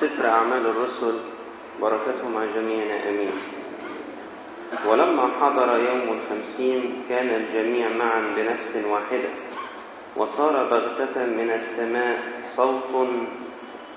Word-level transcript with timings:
سفر 0.00 0.28
أعمال 0.28 0.66
الرسل 0.66 1.14
بركتهم 1.82 2.36
على 2.36 2.48
جميعنا 2.54 3.08
آمين. 3.08 3.32
ولما 4.88 5.28
حضر 5.40 5.78
يوم 5.78 6.18
الخمسين 6.18 7.02
كان 7.08 7.28
الجميع 7.28 7.88
معا 7.88 8.22
بنفس 8.36 8.76
واحدة 8.90 9.30
وصار 10.16 10.66
بغتة 10.70 11.26
من 11.26 11.50
السماء 11.54 12.18
صوت 12.44 13.08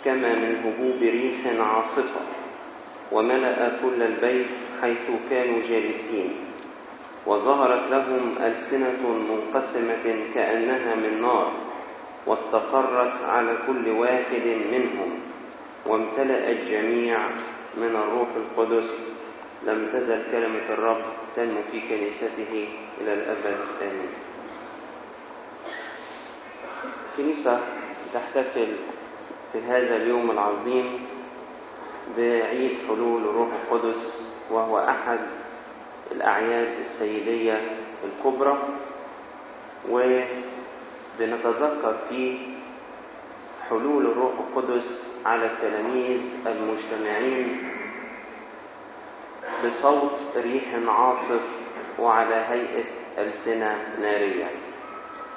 كما 0.06 0.34
من 0.36 0.52
هبوب 0.66 1.02
ريح 1.02 1.60
عاصفة 1.60 2.22
وملأ 3.12 3.72
كل 3.82 4.02
البيت 4.02 4.48
حيث 4.82 5.06
كانوا 5.30 5.62
جالسين. 5.70 6.30
وظهرت 7.26 7.92
لهم 7.92 8.36
ألسنة 8.44 9.02
منقسمة 9.30 10.06
كأنها 10.34 10.96
من 10.96 11.22
نار 11.22 11.52
واستقرت 12.28 13.14
على 13.26 13.54
كل 13.68 13.90
واحد 13.90 14.46
منهم. 14.72 15.12
وامتلأ 15.88 16.52
الجميع 16.52 17.30
من 17.78 17.96
الروح 17.96 18.28
القدس. 18.36 19.12
لم 19.66 19.90
تزل 19.94 20.24
كلمة 20.32 20.70
الرب 20.70 21.02
تنمو 21.36 21.62
في 21.72 21.82
كنيسته 21.82 22.68
إلى 23.02 23.14
الأبد. 23.14 23.58
آمين. 23.82 24.10
الكنيسة 27.12 27.60
تحتفل 28.14 28.68
في 29.54 29.60
هذا 29.62 29.96
اليوم 29.96 30.32
العظيم 30.32 31.06
بعيد 32.18 32.72
حلول 32.88 33.22
الروح 33.22 33.50
القدس 33.64 34.34
وهو 34.52 34.80
أحد 34.80 35.20
الأعياد 36.12 36.80
السيدية 36.80 37.62
الكبرى. 38.04 38.58
وبنتذكر 39.90 41.96
فيه 42.10 42.38
حلول 43.70 44.06
الروح 44.06 44.34
القدس 44.40 45.07
على 45.28 45.46
التلاميذ 45.46 46.22
المجتمعين 46.48 47.70
بصوت 49.66 50.12
ريح 50.36 50.64
عاصف 50.88 51.42
وعلى 52.00 52.36
هيئة 52.36 52.84
ألسنة 53.18 53.76
نارية. 54.02 54.50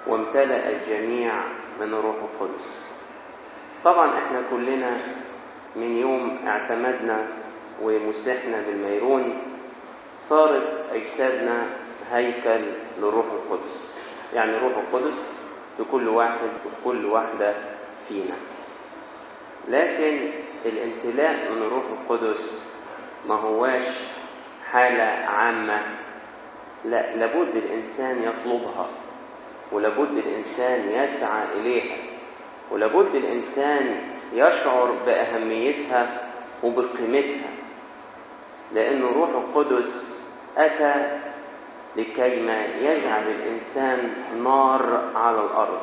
وامتلأ 0.06 0.70
الجميع 0.70 1.32
من 1.80 1.86
الروح 1.94 2.16
القدس. 2.16 2.86
طبعا 3.84 4.18
إحنا 4.18 4.42
كلنا 4.50 4.96
من 5.76 5.96
يوم 5.96 6.38
اعتمدنا 6.46 7.26
ومسحنا 7.82 8.62
بالميرون 8.66 9.42
صارت 10.18 10.68
أجسادنا 10.92 11.66
هيكل 12.12 12.64
للروح 12.98 13.26
القدس. 13.26 13.96
يعني 14.34 14.56
الروح 14.56 14.72
القدس 14.76 15.18
في 15.76 15.84
كل 15.92 16.08
واحد 16.08 16.48
وفي 16.66 16.76
كل 16.84 17.06
واحدة 17.06 17.54
فينا. 18.08 18.36
لكن 19.70 20.30
الامتلاء 20.66 21.52
من 21.52 21.62
الروح 21.62 21.84
القدس 22.00 22.66
ما 23.28 23.34
هواش 23.34 23.82
حالة 24.70 25.02
عامة. 25.26 25.82
لا 26.84 27.16
لابد 27.16 27.56
الإنسان 27.56 28.22
يطلبها 28.22 28.86
ولابد 29.72 30.16
الإنسان 30.26 30.90
يسعى 30.92 31.44
إليها 31.60 31.96
ولابد 32.70 33.14
الإنسان 33.14 33.96
يشعر 34.34 34.94
بأهميتها 35.06 36.20
وبقيمتها 36.62 37.50
لأن 38.74 39.02
الروح 39.02 39.28
القدس 39.30 40.20
أتى 40.56 41.18
لكيما 41.96 42.64
يجعل 42.66 43.22
الإنسان 43.30 44.14
نار 44.44 45.10
على 45.14 45.40
الأرض. 45.40 45.80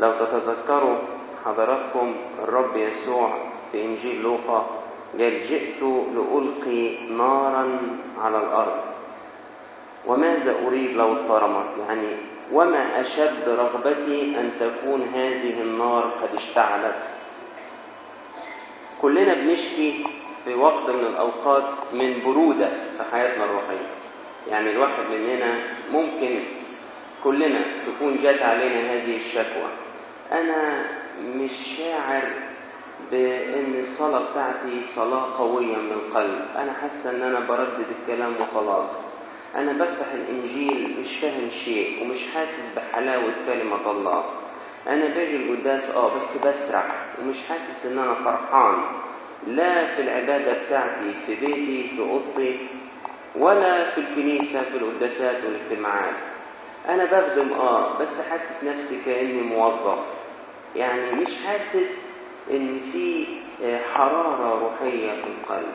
لو 0.00 0.12
تتذكروا 0.18 0.98
حضراتكم 1.44 2.14
الرب 2.42 2.76
يسوع 2.76 3.34
في 3.72 3.84
إنجيل 3.84 4.22
لوقا 4.22 4.66
قال 5.18 5.40
جئت 5.40 5.82
لألقي 6.14 7.08
نارا 7.08 7.78
على 8.22 8.38
الأرض. 8.38 8.80
وماذا 10.06 10.66
أريد 10.66 10.96
لو 10.96 11.12
اضطرمت؟ 11.12 11.66
يعني 11.88 12.08
وما 12.52 13.00
أشد 13.00 13.48
رغبتي 13.48 14.22
أن 14.40 14.50
تكون 14.60 15.10
هذه 15.14 15.62
النار 15.62 16.02
قد 16.02 16.34
اشتعلت. 16.34 16.94
كلنا 19.02 19.34
بنشكي 19.34 20.04
في 20.44 20.54
وقت 20.54 20.90
من 20.90 21.06
الأوقات 21.06 21.64
من 21.92 22.22
برودة 22.24 22.68
في 22.68 23.02
حياتنا 23.12 23.44
الروحية. 23.44 23.86
يعني 24.50 24.70
الواحد 24.70 25.04
مننا 25.10 25.54
ممكن 25.92 26.40
كلنا 27.24 27.60
تكون 27.86 28.18
جات 28.22 28.42
علينا 28.42 28.94
هذه 28.94 29.16
الشكوى. 29.16 29.70
أنا 30.32 30.84
مش 31.22 31.52
شاعر 31.78 32.22
بأن 33.10 33.74
الصلاة 33.80 34.30
بتاعتي 34.30 34.84
صلاة 34.84 35.38
قوية 35.38 35.76
من 35.76 35.92
القلب. 35.92 36.44
أنا 36.56 36.72
حاسة 36.72 37.10
أن 37.10 37.22
أنا 37.22 37.40
بردد 37.40 37.84
الكلام 38.00 38.34
وخلاص. 38.40 38.90
أنا 39.56 39.72
بفتح 39.72 40.06
الإنجيل 40.14 40.96
مش 41.00 41.16
فاهم 41.16 41.50
شيء 41.50 42.02
ومش 42.02 42.26
حاسس 42.34 42.74
بحلاوة 42.76 43.32
كلمة 43.46 43.90
الله. 43.90 44.24
أنا 44.88 45.06
باجي 45.06 45.36
القداس 45.36 45.90
آه 45.90 46.14
بس 46.16 46.36
بسرح 46.46 47.06
ومش 47.22 47.36
حاسس 47.48 47.86
إن 47.86 47.98
أنا 47.98 48.14
فرحان. 48.14 48.82
لا 49.46 49.86
في 49.86 50.02
العبادة 50.02 50.64
بتاعتي 50.64 51.14
في 51.26 51.34
بيتي 51.34 51.88
في 51.96 52.00
أوضتي 52.00 52.58
ولا 53.36 53.90
في 53.90 53.98
الكنيسة 54.00 54.62
في 54.62 54.76
القداسات 54.76 55.36
والاجتماعات. 55.44 56.14
أنا 56.88 57.04
بخدم 57.04 57.52
آه 57.52 57.98
بس 57.98 58.20
حاسس 58.30 58.64
نفسي 58.64 59.00
كأني 59.06 59.42
موظف. 59.42 60.13
يعني 60.76 61.12
مش 61.12 61.28
حاسس 61.46 62.06
إن 62.50 62.80
في 62.92 63.26
حرارة 63.94 64.58
روحية 64.60 65.10
في 65.12 65.26
القلب. 65.26 65.72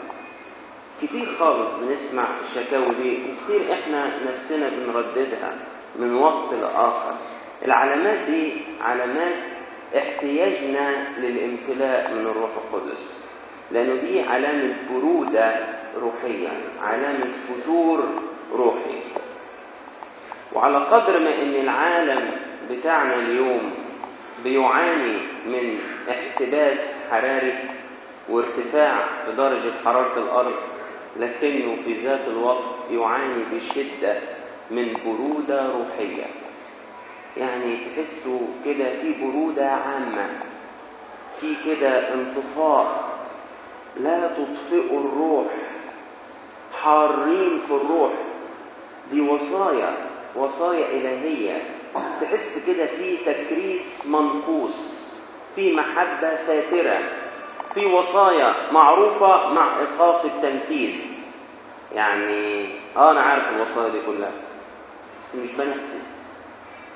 كتير 1.02 1.36
خالص 1.40 1.70
بنسمع 1.82 2.24
الشكاوي 2.50 2.86
دي 3.04 3.18
وكتير 3.24 3.74
إحنا 3.74 4.12
نفسنا 4.32 4.70
بنرددها 4.70 5.54
من 5.96 6.14
وقت 6.16 6.54
لآخر. 6.54 7.16
العلامات 7.66 8.18
دي 8.30 8.52
علامات 8.82 9.36
احتياجنا 9.98 11.08
للامتلاء 11.18 12.12
من 12.14 12.20
الروح 12.28 12.50
القدس 12.58 13.26
لأنه 13.72 13.96
دي 13.96 14.22
علامة 14.22 14.74
برودة 14.92 15.56
روحية 16.02 16.48
علامة 16.82 17.32
فتور 17.48 18.06
روحي. 18.54 19.00
وعلى 20.54 20.78
قدر 20.78 21.20
ما 21.20 21.34
إن 21.42 21.56
العالم 21.56 22.32
بتاعنا 22.72 23.16
اليوم 23.16 23.72
بيعاني 24.44 25.18
من 25.46 25.80
احتباس 26.10 27.10
حراري 27.12 27.54
وارتفاع 28.30 29.06
في 29.26 29.32
درجة 29.32 29.72
حرارة 29.86 30.18
الأرض 30.20 30.56
لكنه 31.20 31.76
في 31.86 31.94
ذات 31.94 32.28
الوقت 32.28 32.64
يعاني 32.92 33.44
بشدة 33.54 34.20
من 34.72 34.94
برودة 35.06 35.72
روحية. 35.72 36.26
يعني 37.38 37.78
تحسوا 37.78 38.40
كده 38.66 38.86
في 39.02 39.14
برودة 39.22 39.72
عامة 39.72 40.30
في 41.42 41.56
كده 41.66 42.14
انطفاء 42.14 43.10
لا 44.00 44.28
تطفئوا 44.28 45.00
الروح 45.00 45.46
حارين 46.82 47.62
في 47.68 47.74
الروح. 47.74 48.12
دي 49.12 49.22
وصايا 49.22 49.94
وصايا 50.36 50.86
إلهية. 50.92 51.62
تحس 52.22 52.64
كده 52.68 52.86
في 52.86 53.18
تكريس 53.18 54.06
منقوص 54.06 55.00
في 55.56 55.76
محبة 55.76 56.36
فاترة 56.36 57.00
في 57.74 57.86
وصايا 57.86 58.72
معروفة 58.72 59.54
مع 59.54 59.80
إيقاف 59.80 60.26
التنفيذ. 60.26 60.96
يعني 61.96 62.66
آه 62.98 63.12
أنا 63.12 63.22
عارف 63.22 63.56
الوصايا 63.56 63.90
دي 63.90 63.98
كلها 64.08 64.32
بس 65.24 65.36
مش 65.36 65.52
بنفذ. 65.52 66.10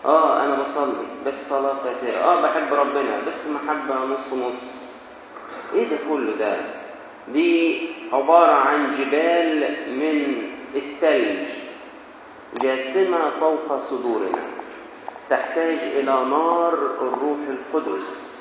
آه 0.06 0.44
أنا 0.46 0.56
بصلي 0.56 1.06
بس 1.26 1.50
صلاة 1.50 1.74
فاترة. 1.74 2.18
آه 2.20 2.42
بحب 2.42 2.74
ربنا 2.74 3.20
بس 3.28 3.48
محبة 3.48 3.96
نص 4.06 4.34
نص. 4.34 4.94
إيه 5.74 5.90
ده 5.90 5.98
كله 6.10 6.36
ده؟ 6.36 6.58
دي 7.28 7.80
عبارة 8.14 8.52
عن 8.52 8.88
جبال 8.98 9.76
من 10.00 10.44
التلج 10.76 11.48
جاسمة 12.62 13.30
فوق 13.40 13.78
صدورنا. 13.78 14.40
تحتاج 15.30 15.78
إلى 15.78 16.04
نار 16.30 16.74
الروح 17.02 17.38
القدس 17.50 18.40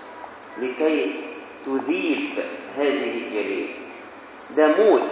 لكي 0.58 1.14
تذيب 1.66 2.28
هذه 2.76 3.18
الجليد. 3.18 3.68
ده 4.56 4.66
موت 4.68 5.02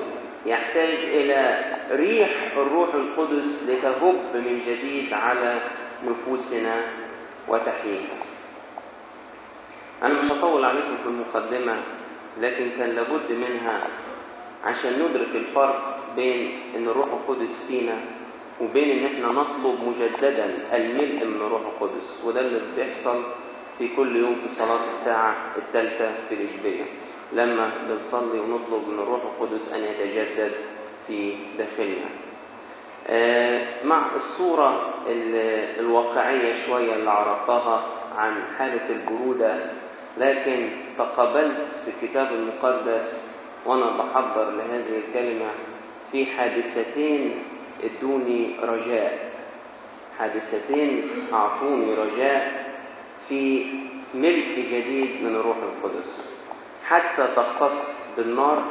يحتاج 0.47 0.95
إلى 0.95 1.65
ريح 1.91 2.31
الروح 2.57 2.95
القدس 2.95 3.63
لتهب 3.69 4.15
من 4.35 4.61
جديد 4.67 5.13
على 5.13 5.59
نفوسنا 6.07 6.75
وتحييها 7.49 8.17
أنا 10.03 10.15
مش 10.23 10.33
هطول 10.33 10.65
عليكم 10.65 10.97
في 11.03 11.07
المقدمة 11.07 11.77
لكن 12.41 12.71
كان 12.79 12.91
لابد 12.91 13.33
منها 13.33 13.81
عشان 14.65 14.93
ندرك 14.93 15.29
الفرق 15.35 15.99
بين 16.17 16.59
إن 16.77 16.89
الروح 16.89 17.07
القدس 17.07 17.65
فينا 17.69 17.97
وبين 18.61 18.99
إن 18.99 19.05
إحنا 19.15 19.27
نطلب 19.27 19.79
مجددا 19.87 20.45
الملء 20.73 21.25
من 21.27 21.37
الروح 21.47 21.61
القدس 21.61 22.21
وده 22.25 22.41
اللي 22.41 22.61
بيحصل 22.77 23.23
في 23.79 23.89
كل 23.97 24.17
يوم 24.17 24.35
في 24.35 24.49
صلاة 24.55 24.89
الساعة 24.89 25.35
الثالثة 25.57 26.11
في 26.29 26.35
الإجبية 26.35 26.85
لما 27.33 27.71
بنصلي 27.89 28.41
ونطلب 28.41 28.89
من 28.89 28.99
الروح 28.99 29.21
القدس 29.23 29.73
أن 29.73 29.81
يتجدد 29.85 30.53
في 31.07 31.35
داخلنا. 31.59 32.11
مع 33.85 34.15
الصورة 34.15 34.95
الواقعية 35.79 36.53
شوية 36.67 36.95
اللي 36.95 37.11
عرضتها 37.11 37.87
عن 38.17 38.43
حالة 38.59 38.89
البرودة 38.91 39.57
لكن 40.19 40.69
تقابلت 40.99 41.69
في 41.85 41.91
الكتاب 42.05 42.33
المقدس 42.33 43.31
وأنا 43.67 43.91
بحضر 43.91 44.51
لهذه 44.51 45.01
الكلمة 45.09 45.51
في 46.13 46.27
حادثتين 46.27 47.43
ادوني 47.85 48.57
رجاء. 48.63 49.31
حادثتين 50.19 51.09
أعطوني 51.33 51.95
رجاء 51.95 52.65
في 53.29 53.67
ملء 54.15 54.67
جديد 54.73 55.23
من 55.23 55.35
الروح 55.37 55.57
القدس. 55.57 56.33
حادثة 56.87 57.35
تختص 57.35 58.01
بالنار 58.17 58.63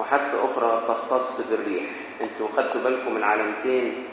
وحادثة 0.00 0.44
أخرى 0.44 0.82
تختص 0.88 1.50
بالريح. 1.50 1.84
أنتوا 2.20 2.48
خدتوا 2.56 2.80
بالكم 2.80 3.16
العلامتين 3.16 4.04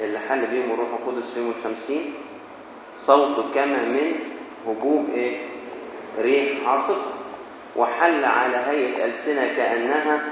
اللي 0.00 0.18
حل 0.18 0.46
بيهم 0.46 0.70
الروح 0.72 0.88
القدس 0.90 1.30
في 1.30 1.40
يوم 1.40 1.54
الخمسين؟ 1.58 2.14
صوت 2.94 3.54
كما 3.54 3.84
من 3.84 4.12
هجوم 4.66 5.08
إيه؟ 5.14 5.46
ريح 6.18 6.68
عاصف 6.68 7.02
وحل 7.76 8.24
على 8.24 8.56
هيئة 8.56 9.04
ألسنة 9.04 9.46
كأنها 9.46 10.22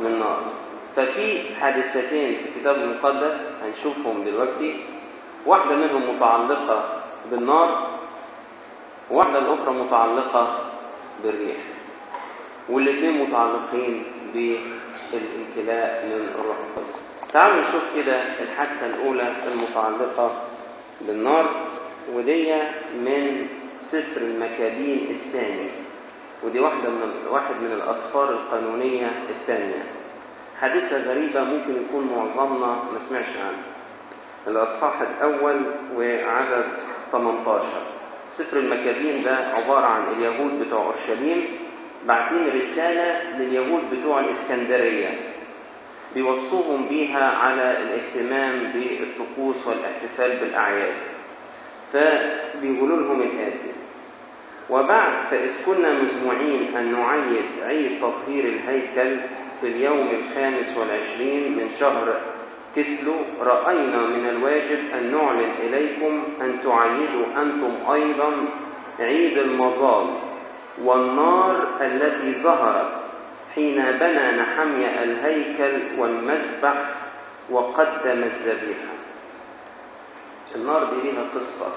من 0.00 0.18
نار. 0.18 0.42
ففي 0.96 1.54
حادثتين 1.60 2.34
في 2.34 2.48
الكتاب 2.48 2.76
المقدس 2.76 3.52
هنشوفهم 3.62 4.24
دلوقتي. 4.24 4.84
واحدة 5.46 5.74
منهم 5.76 6.16
متعلقة 6.16 7.02
بالنار 7.30 7.98
وواحدة 9.10 9.38
الأخرى 9.38 9.74
متعلقة 9.74 10.58
بالريح. 11.24 11.56
والاثنين 12.68 13.22
متعلقين 13.26 14.04
بالامتلاء 14.34 16.06
من 16.06 16.28
الروح 16.34 16.56
القدس. 16.56 17.06
تعالوا 17.32 17.60
نشوف 17.62 17.82
كده 17.96 18.22
الحادثة 18.42 18.86
الأولى 18.86 19.32
المتعلقة 19.52 20.42
بالنار 21.00 21.50
ودي 22.12 22.54
من 22.94 23.46
سفر 23.76 24.20
المكابين 24.20 25.06
الثاني. 25.10 25.68
ودي 26.42 26.60
واحدة 26.60 26.88
من 26.90 27.12
واحد 27.30 27.54
من 27.54 27.72
الأسفار 27.72 28.28
القانونية 28.30 29.10
الثانية. 29.30 29.84
حادثة 30.62 31.02
غريبة 31.10 31.44
ممكن 31.44 31.82
يكون 31.82 32.10
معظمنا 32.16 32.66
ما 32.92 32.98
سمعش 32.98 33.36
عنها. 33.36 33.62
الأصحاح 34.46 35.00
الأول 35.00 35.60
وعدد 35.96 36.64
18 37.12 37.66
سفر 38.30 38.58
المكابين 38.58 39.22
ده 39.22 39.36
عبارة 39.36 39.86
عن 39.86 40.02
اليهود 40.16 40.60
بتوع 40.60 40.82
أورشليم 40.84 41.44
باعتين 42.06 42.48
رسالة 42.60 43.36
لليهود 43.38 43.82
بتوع 43.92 44.20
الإسكندرية. 44.20 45.18
بيوصوهم 46.14 46.86
بيها 46.88 47.24
على 47.30 47.76
الاهتمام 47.82 48.72
بالطقوس 48.72 49.66
والاحتفال 49.66 50.36
بالأعياد. 50.40 50.94
فبيقولوا 51.92 52.96
لهم 52.96 53.22
الآتي. 53.22 53.72
وبعد 54.70 55.20
فإذ 55.20 55.64
كنا 55.66 55.92
مجموعين 55.92 56.76
أن 56.76 56.92
نعيد 56.92 57.44
عيد 57.62 58.00
تطهير 58.00 58.44
الهيكل 58.44 59.20
في 59.62 59.68
اليوم 59.68 60.08
الخامس 60.10 60.76
والعشرين 60.76 61.56
من 61.58 61.68
شهر 61.80 62.20
كسلو 62.76 63.14
رأينا 63.40 63.96
من 64.06 64.28
الواجب 64.28 64.78
أن 64.94 65.10
نعلن 65.12 65.50
إليكم 65.62 66.22
أن 66.40 66.58
تعيدوا 66.64 67.26
أنتم 67.42 67.92
أيضا 67.92 68.32
عيد 69.00 69.38
المظال 69.38 70.06
والنار 70.82 71.68
التي 71.80 72.34
ظهرت 72.42 72.92
حين 73.54 73.82
بنى 73.82 74.32
نحميا 74.32 75.02
الهيكل 75.04 76.00
والمذبح 76.00 76.74
وقدم 77.50 78.22
الذبيحة. 78.22 78.92
النار 80.54 80.84
دي 80.84 81.10
ليها 81.10 81.24
قصة. 81.34 81.72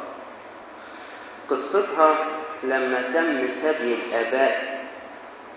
قصتها 1.50 2.18
لما 2.64 3.02
تم 3.14 3.48
سبي 3.48 3.96
الآباء 3.96 4.86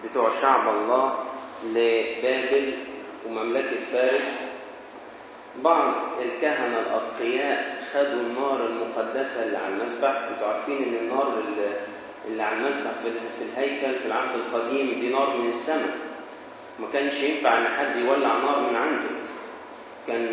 بتوع 0.05 0.31
شعب 0.43 0.69
الله 0.69 1.15
لبابل 1.65 2.73
ومملكة 3.27 3.77
فارس. 3.93 4.49
بعض 5.65 5.93
الكهنة 6.25 6.79
الأتقياء 6.81 7.85
خدوا 7.95 8.21
النار 8.23 8.67
المقدسة 8.67 9.45
اللي 9.47 9.57
على 9.57 9.75
المذبح 9.75 10.11
أنتوا 10.31 10.47
عارفين 10.49 10.77
إن 10.77 10.95
النار 11.03 11.43
اللي 12.29 12.43
على 12.43 12.57
المذبح 12.57 12.91
في 13.39 13.45
الهيكل 13.45 13.99
في 13.99 14.07
العهد 14.07 14.35
القديم 14.35 15.01
دي 15.01 15.09
نار 15.09 15.37
من 15.37 15.49
السماء. 15.49 15.97
ما 16.79 16.87
كانش 16.93 17.15
ينفع 17.15 17.59
إن 17.59 17.65
حد 17.67 17.97
يولع 17.97 18.39
نار 18.39 18.61
من 18.71 18.77
عنده. 18.77 19.09
كان 20.07 20.25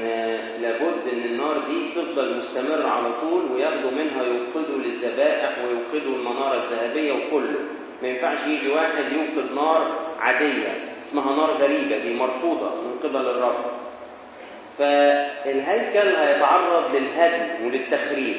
لابد 0.62 1.08
إن 1.14 1.24
النار 1.26 1.58
دي 1.58 2.02
تفضل 2.02 2.38
مستمرة 2.38 2.88
على 2.88 3.14
طول 3.22 3.52
وياخدوا 3.52 3.92
منها 3.92 4.24
يوقدوا 4.24 4.78
للذبائح 4.78 5.58
ويوقدوا 5.60 6.16
المنارة 6.16 6.58
الذهبية 6.64 7.12
وكله. 7.14 7.60
ما 8.02 8.08
ينفعش 8.08 8.48
يجي 8.48 8.70
واحد 8.72 9.04
يوقد 9.14 9.52
نار 9.56 10.00
عادية. 10.20 10.85
اسمها 11.20 11.36
نار 11.36 11.52
غريبة 11.52 11.98
دي 11.98 12.14
مرفوضة 12.14 12.70
من 12.70 13.00
قبل 13.04 13.28
الرب 13.28 13.66
فالهيكل 14.78 16.16
هيتعرض 16.16 16.96
للهدم 16.96 17.66
وللتخريب 17.66 18.38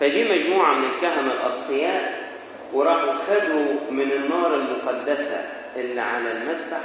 فجي 0.00 0.24
مجموعة 0.28 0.74
من 0.74 0.84
الكهنة 0.84 1.32
الأتقياء 1.32 2.28
وراحوا 2.72 3.12
خدوا 3.12 3.66
من 3.90 4.12
النار 4.12 4.54
المقدسة 4.54 5.44
اللي 5.76 6.00
على 6.00 6.32
المسبح 6.32 6.80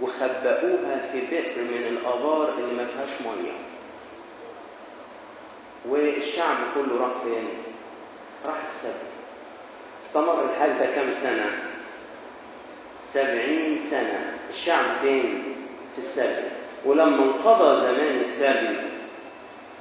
وخبأوها 0.00 1.00
في 1.12 1.20
بئر 1.30 1.52
من 1.58 1.86
الآبار 1.90 2.48
اللي 2.58 2.74
ما 2.74 2.86
فيهاش 2.86 3.20
مية 3.20 3.52
والشعب 5.88 6.56
كله 6.74 7.00
راح 7.00 7.10
فين؟ 7.24 7.48
راح 8.46 8.56
السبي 8.64 9.08
استمر 10.02 10.44
الحال 10.44 10.78
ده 10.78 10.86
كام 10.86 11.12
سنة؟ 11.12 11.73
سبعين 13.14 13.78
سنة 13.78 14.32
الشعب 14.50 14.96
فين؟ 15.02 15.42
في 15.94 15.98
السبي 15.98 16.48
ولما 16.84 17.24
انقضى 17.24 17.80
زمان 17.80 18.16
السبي 18.20 18.76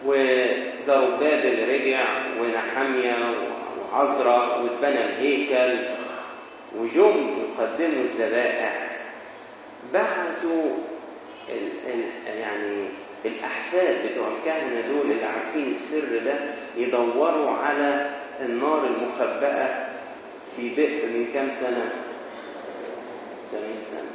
وزربابل 0.05 1.69
رجع 1.69 2.25
ونحميا 2.39 3.17
وعزرا 3.93 4.55
واتبنى 4.55 5.05
الهيكل 5.05 5.79
وجم 6.77 7.29
يقدموا 7.43 8.01
الذبائح 8.03 8.87
بعتوا 9.93 10.63
ال 11.49 11.69
ال 11.87 12.03
يعني 12.39 12.85
الأحفاد 13.25 13.95
بتوع 14.11 14.27
الكهنة 14.27 14.81
دول 14.87 15.11
اللي 15.11 15.25
عارفين 15.25 15.67
السر 15.71 16.17
ده 16.25 16.35
يدوروا 16.77 17.51
على 17.51 18.09
النار 18.41 18.85
المخبأة 18.87 19.85
في 20.57 20.69
بئر 20.75 21.05
من 21.05 21.27
كام 21.33 21.49
سنة؟ 21.49 21.91
سبعين 23.51 23.81
سنة 23.91 24.09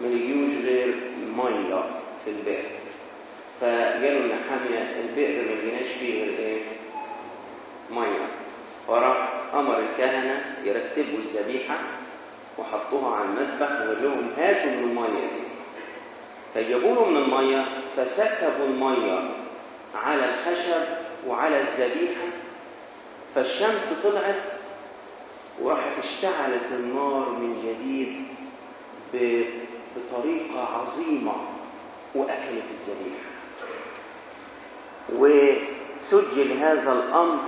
ما 0.00 0.08
يجيوش 0.08 0.64
غير 0.64 0.94
مية 1.36 1.82
في 2.24 2.30
البئر. 2.30 2.64
فقالوا 3.60 4.20
لنحامية 4.20 5.00
البئر 5.00 5.42
ما 5.42 5.52
لقيناش 5.54 5.92
فيه 6.00 6.24
غير 6.24 6.38
إيه؟ 6.38 6.60
مية. 7.90 8.26
فراح 8.88 9.28
أمر 9.54 9.78
الكهنة 9.78 10.56
يرتبوا 10.64 11.18
الذبيحة 11.18 11.78
وحطوها 12.58 13.16
على 13.16 13.24
المذبح 13.24 13.70
وقال 13.70 14.02
لهم 14.02 14.30
هاتوا 14.38 14.70
من 14.70 14.82
المية 14.82 15.20
دي. 15.20 15.46
فجابوا 16.54 16.94
له 16.94 17.04
من 17.10 17.16
المية 17.16 17.64
فسكبوا 17.96 18.66
المية 18.66 19.30
على 19.94 20.24
الخشب 20.34 20.82
وعلى 21.26 21.60
الذبيحة. 21.60 22.26
فالشمس 23.34 24.00
طلعت 24.04 24.42
وراحت 25.62 25.98
اشتعلت 26.04 26.72
النار 26.72 27.28
من 27.30 27.62
جديد 27.64 28.22
بطريقة 29.96 30.68
عظيمة 30.80 31.32
وأكلت 32.14 32.64
الذبيحة 32.74 33.26
وسجل 35.12 36.52
هذا 36.60 36.92
الأمر 36.92 37.38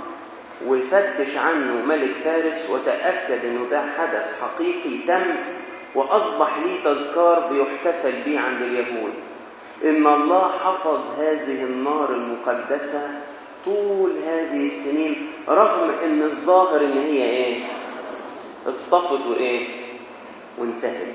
وفتش 0.67 1.37
عنه 1.37 1.85
ملك 1.87 2.13
فارس 2.13 2.71
وتأكد 2.71 3.45
أنه 3.45 3.67
ده 3.71 3.83
حدث 3.99 4.41
حقيقي 4.41 4.99
تم 5.07 5.37
وأصبح 5.95 6.59
ليه 6.59 6.85
تذكار 6.85 7.41
بيحتفل 7.53 8.23
به 8.27 8.41
عند 8.41 8.63
اليهود 8.63 9.13
إن 9.85 10.07
الله 10.07 10.51
حفظ 10.65 11.21
هذه 11.21 11.65
النار 11.65 12.13
المقدسة 12.15 13.21
طول 13.65 14.11
هذه 14.27 14.67
السنين 14.67 15.29
رغم 15.49 15.91
إن 15.91 16.23
الظاهر 16.23 16.81
إن 16.81 16.93
هي 16.99 17.23
إيه؟ 17.23 17.61
اتطفت 18.67 19.27
وإيه؟ 19.27 19.69
وانتهت 20.59 21.15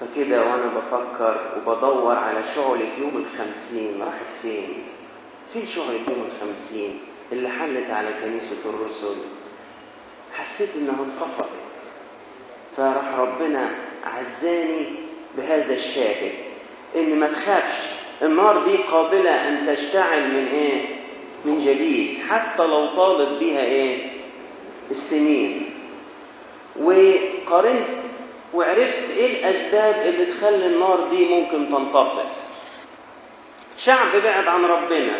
فكده 0.00 0.40
وأنا 0.42 0.66
بفكر 0.66 1.40
وبدور 1.56 2.16
على 2.16 2.40
شعلة 2.54 2.88
يوم 2.98 3.24
الخمسين 3.26 4.02
راحت 4.02 4.26
فين؟ 4.42 4.82
فين 5.52 5.66
شعلة 5.66 5.92
يوم 6.08 6.28
الخمسين 6.34 6.98
اللي 7.32 7.48
حلت 7.48 7.90
على 7.90 8.08
كنيسة 8.24 8.70
الرسل؟ 8.70 9.16
حسيت 10.34 10.68
إنها 10.76 10.94
انطفأت 11.04 11.48
فراح 12.76 13.14
ربنا 13.18 13.70
عزاني 14.04 14.86
بهذا 15.36 15.74
الشاهد 15.74 16.32
إن 16.96 17.18
ما 17.20 17.26
تخافش 17.26 17.78
النار 18.22 18.64
دي 18.64 18.76
قابلة 18.76 19.48
أن 19.48 19.66
تشتعل 19.66 20.28
من 20.30 20.46
إيه 20.46 20.96
من 21.44 21.58
جديد 21.64 22.18
حتى 22.28 22.66
لو 22.66 22.86
طالت 22.96 23.40
بها 23.40 23.60
إيه 23.60 24.10
السنين 24.90 25.70
وقارنت 26.80 27.86
وعرفت 28.54 29.10
إيه 29.16 29.40
الأسباب 29.50 30.02
اللي 30.06 30.24
تخلي 30.26 30.66
النار 30.66 31.06
دي 31.10 31.24
ممكن 31.28 31.68
تنطفئ 31.68 32.24
شعب 33.78 34.16
بعد 34.24 34.46
عن 34.46 34.64
ربنا 34.64 35.12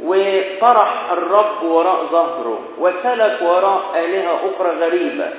وطرح 0.00 1.10
الرب 1.10 1.62
وراء 1.62 2.04
ظهره 2.04 2.60
وسلك 2.78 3.38
وراء 3.42 4.04
آلهة 4.04 4.50
أخرى 4.54 4.70
غريبة 4.70 5.30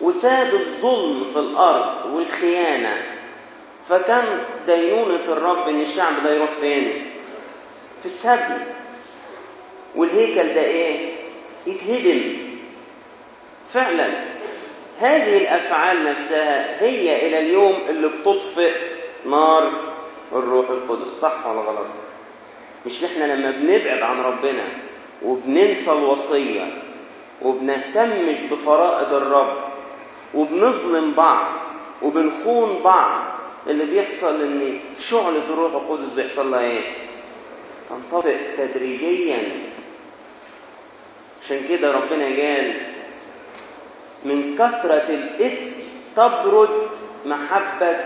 وساد 0.00 0.54
الظلم 0.54 1.24
في 1.32 1.38
الأرض 1.38 2.14
والخيانة. 2.14 3.02
فكان 3.88 4.44
دينونة 4.66 5.24
الرب 5.28 5.68
إن 5.68 5.80
الشعب 5.80 6.22
ده 6.24 6.34
يروح 6.34 6.50
فين؟ 6.60 7.10
في 8.00 8.06
السبي 8.06 8.60
والهيكل 9.96 10.54
ده 10.54 10.60
إيه؟ 10.64 11.12
يتهدم. 11.66 12.20
فعلا. 13.74 14.08
هذه 15.00 15.36
الأفعال 15.38 16.04
نفسها 16.04 16.80
هي 16.82 17.26
إلى 17.28 17.38
اليوم 17.38 17.78
اللي 17.88 18.08
بتطفئ 18.08 18.72
نار 19.26 19.72
الروح 20.32 20.70
القدس 20.70 21.08
صح 21.10 21.46
ولا 21.46 21.60
غلط؟ 21.60 21.86
مش 22.86 23.04
إحنا 23.04 23.24
لما 23.34 23.50
بنبعد 23.50 24.02
عن 24.02 24.20
ربنا 24.20 24.64
وبننسى 25.24 25.92
الوصية 25.92 26.82
وبنهتمش 27.42 28.36
بفرائض 28.50 29.14
الرب 29.14 29.56
وبنظلم 30.34 31.12
بعض 31.12 31.46
وبنخون 32.02 32.80
بعض 32.84 33.20
اللي 33.66 33.84
بيحصل 33.84 34.42
إن 34.42 34.78
شعلة 35.00 35.44
الروح 35.50 35.72
القدس 35.74 36.12
بيحصل 36.12 36.50
لها 36.50 36.60
إيه؟ 36.60 36.80
تنطفئ 37.90 38.36
تدريجيا 38.58 39.38
عشان 41.44 41.60
كده 41.68 41.92
ربنا 41.92 42.24
قال 42.24 42.80
من 44.24 44.54
كثرة 44.58 45.06
الإثم 45.10 45.70
تبرد 46.16 46.68
محبة 47.26 47.96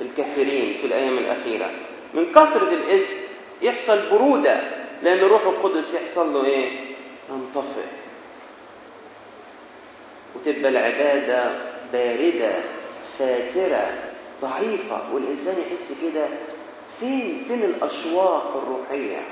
الكافرين 0.00 0.76
في 0.80 0.86
الأيام 0.86 1.18
الأخيرة 1.18 1.70
من 2.14 2.26
كثرة 2.32 2.72
الإثم 2.72 3.14
يحصل 3.62 3.98
برودة 4.10 4.60
لأن 5.02 5.18
الروح 5.18 5.42
القدس 5.42 5.94
يحصل 5.94 6.32
له 6.34 6.44
إيه؟ 6.44 6.68
ينطفئ 7.30 7.86
وتبقى 10.34 10.68
العبادة 10.70 11.50
باردة 11.92 12.52
فاترة 13.18 13.90
ضعيفة 14.42 15.14
والإنسان 15.14 15.54
يحس 15.60 15.92
كده 16.02 16.26
فين 17.00 17.44
فين 17.48 17.62
الأشواق 17.62 18.62
الروحية؟ 18.64 19.22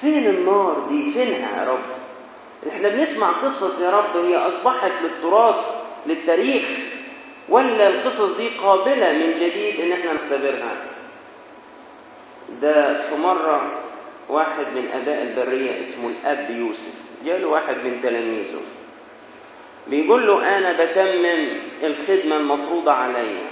فين 0.00 0.26
النار 0.26 0.86
دي؟ 0.88 1.12
فينها 1.12 1.64
يا 1.64 1.68
رب؟ 1.70 1.80
إحنا 2.68 2.88
بنسمع 2.88 3.28
قصص 3.30 3.80
يا 3.80 3.90
رب 3.90 4.16
هي 4.24 4.36
أصبحت 4.36 4.90
للتراث 5.02 5.84
للتاريخ 6.06 6.64
ولا 7.48 7.88
القصص 7.88 8.36
دي 8.36 8.48
قابلة 8.48 9.12
من 9.12 9.32
جديد 9.40 9.80
إن 9.80 9.92
إحنا 9.92 10.12
نختبرها؟ 10.12 10.76
ده 12.62 13.02
في 13.02 13.14
مرة 13.16 13.72
واحد 14.28 14.66
من 14.74 14.90
أباء 14.94 15.22
البرية 15.22 15.80
اسمه 15.80 16.08
الأب 16.08 16.50
يوسف 16.50 16.92
جاله 17.24 17.48
واحد 17.48 17.74
من 17.74 18.00
تلاميذه 18.02 18.60
بيقول 19.86 20.26
له 20.26 20.58
أنا 20.58 20.84
بتمم 20.84 21.48
الخدمة 21.82 22.36
المفروضة 22.36 22.92
عليا 22.92 23.44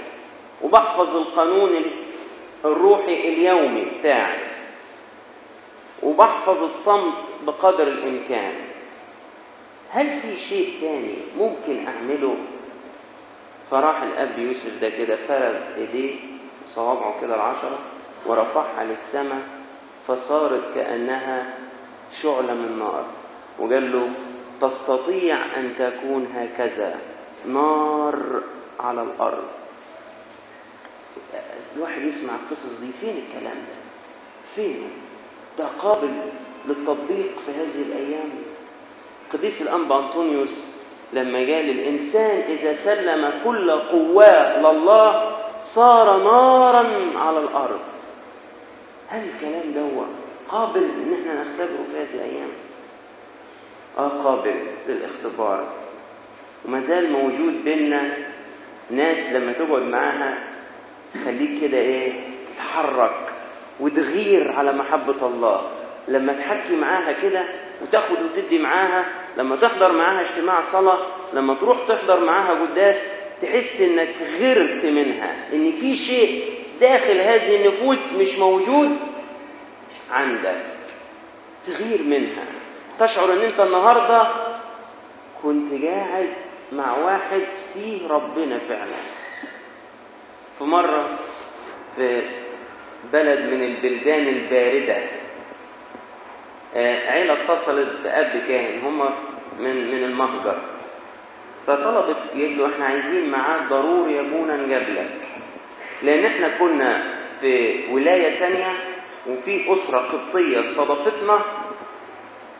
وبحفظ 0.61 1.15
القانون 1.17 1.71
الروحي 2.65 3.27
اليومي 3.27 3.85
بتاعي 3.99 4.39
وبحفظ 6.03 6.63
الصمت 6.63 7.13
بقدر 7.47 7.87
الإمكان 7.87 8.53
هل 9.95 10.19
في 10.21 10.37
شيء 10.37 10.73
تاني 10.81 11.15
ممكن 11.37 11.87
أعمله؟ 11.87 12.35
فراح 13.71 14.01
الأب 14.03 14.39
يوسف 14.39 14.81
ده 14.81 14.89
كده 14.89 15.15
فرد 15.15 15.61
إيديه 15.77 16.15
صوابعه 16.67 17.21
كده 17.21 17.35
العشرة 17.35 17.79
ورفعها 18.25 18.83
للسماء 18.83 19.41
فصارت 20.07 20.75
كأنها 20.75 21.53
شعلة 22.21 22.53
من 22.53 22.79
نار 22.79 23.05
وقال 23.59 23.91
له 23.91 24.09
تستطيع 24.61 25.45
أن 25.57 25.73
تكون 25.79 26.27
هكذا 26.35 26.99
نار 27.47 28.41
على 28.79 29.01
الأرض. 29.01 29.43
الواحد 31.75 32.01
يسمع 32.01 32.33
القصص 32.35 32.79
دي 32.79 32.91
فين 33.01 33.15
الكلام 33.27 33.55
ده؟ 33.57 33.75
فين؟ 34.55 34.89
ده 35.57 35.65
قابل 35.79 36.09
للتطبيق 36.65 37.31
في 37.45 37.51
هذه 37.51 37.81
الأيام؟ 37.81 38.29
قديس 39.33 39.61
الأنبا 39.61 39.99
أنطونيوس 39.99 40.65
لما 41.13 41.37
قال 41.39 41.69
الإنسان 41.69 42.41
إذا 42.51 42.73
سلم 42.73 43.31
كل 43.43 43.71
قواه 43.71 44.59
لله 44.59 45.37
صار 45.61 46.17
نارا 46.23 46.85
على 47.15 47.39
الأرض. 47.39 47.79
هل 49.09 49.21
الكلام 49.35 49.73
ده 49.75 49.81
قابل 50.49 50.83
إن 50.83 51.13
إحنا 51.13 51.41
نختبره 51.41 51.85
في 51.91 51.97
هذه 52.01 52.13
الأيام؟ 52.13 52.49
آه 53.97 54.07
قابل 54.23 54.55
للاختبار. 54.87 55.67
وما 56.65 56.79
زال 56.79 57.11
موجود 57.11 57.63
بينا 57.65 58.11
ناس 58.91 59.29
لما 59.33 59.51
تقعد 59.53 59.81
معاها 59.81 60.37
تخليك 61.13 61.61
كده 61.61 61.77
إيه 61.77 62.13
تتحرك 62.53 63.15
وتغير 63.79 64.51
على 64.51 64.71
محبة 64.73 65.27
الله. 65.27 65.61
لما 66.07 66.33
تحكي 66.33 66.75
معاها 66.75 67.11
كده 67.21 67.43
وتاخد 67.81 68.15
وتدي 68.23 68.57
معاها. 68.57 69.05
لما 69.37 69.55
تحضر 69.55 69.91
معاها 69.91 70.21
اجتماع 70.21 70.61
صلاة 70.61 70.97
لما 71.33 71.53
تروح 71.53 71.77
تحضر 71.87 72.19
معاها 72.19 72.61
قداس 72.61 72.97
تحس 73.41 73.81
إنك 73.81 74.09
غرت 74.41 74.85
منها 74.85 75.35
إن 75.53 75.71
في 75.79 75.95
شيء 75.95 76.53
داخل 76.81 77.17
هذه 77.17 77.55
النفوس 77.65 78.13
مش 78.13 78.39
موجود 78.39 78.97
عندك. 80.11 80.61
تغير 81.67 82.01
منها. 82.03 82.45
تشعر 82.99 83.33
إن 83.33 83.41
أنت 83.41 83.59
النهارده 83.59 84.27
كنت 85.43 85.83
قاعد 85.83 86.29
مع 86.71 86.97
واحد 86.97 87.41
فيه 87.73 88.07
ربنا 88.07 88.57
فعلا. 88.59 88.95
في 90.57 90.63
مرة 90.63 91.03
في 91.95 92.21
بلد 93.13 93.39
من 93.39 93.63
البلدان 93.63 94.27
الباردة 94.27 94.97
عيلة 96.75 97.43
اتصلت 97.43 97.89
بأب 98.03 98.43
كاهن 98.47 98.79
هم 98.83 98.99
من 99.59 99.91
من 99.91 100.03
المهجر. 100.03 100.57
فطلبت 101.67 102.17
له 102.35 102.73
إحنا 102.73 102.85
عايزين 102.85 103.31
معاك 103.31 103.69
ضروري 103.69 104.19
أبونا 104.19 104.55
نقابلك. 104.57 105.09
لأن 106.03 106.25
إحنا 106.25 106.57
كنا 106.57 107.19
في 107.41 107.83
ولاية 107.91 108.39
تانية 108.39 108.73
وفي 109.29 109.73
أسرة 109.73 109.97
قبطية 109.97 110.59
استضافتنا 110.59 111.39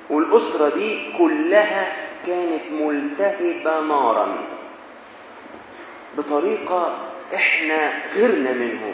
والأسرة 0.09 0.75
دي 0.75 1.11
كلها 1.17 1.93
كانت 2.27 2.61
ملتهبة 2.71 3.81
نارا. 3.81 4.37
بطريقة 6.17 6.97
إحنا 7.35 7.93
غيرنا 8.15 8.51
منهم. 8.51 8.93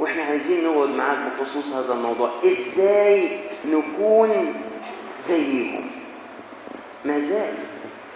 وإحنا 0.00 0.22
عايزين 0.22 0.64
نقعد 0.64 0.88
معاك 0.88 1.18
بخصوص 1.40 1.72
هذا 1.72 1.92
الموضوع. 1.92 2.30
إزاي 2.44 3.38
نكون 3.64 4.54
زيهم؟ 5.20 5.90
ما 7.04 7.18
زال 7.18 7.54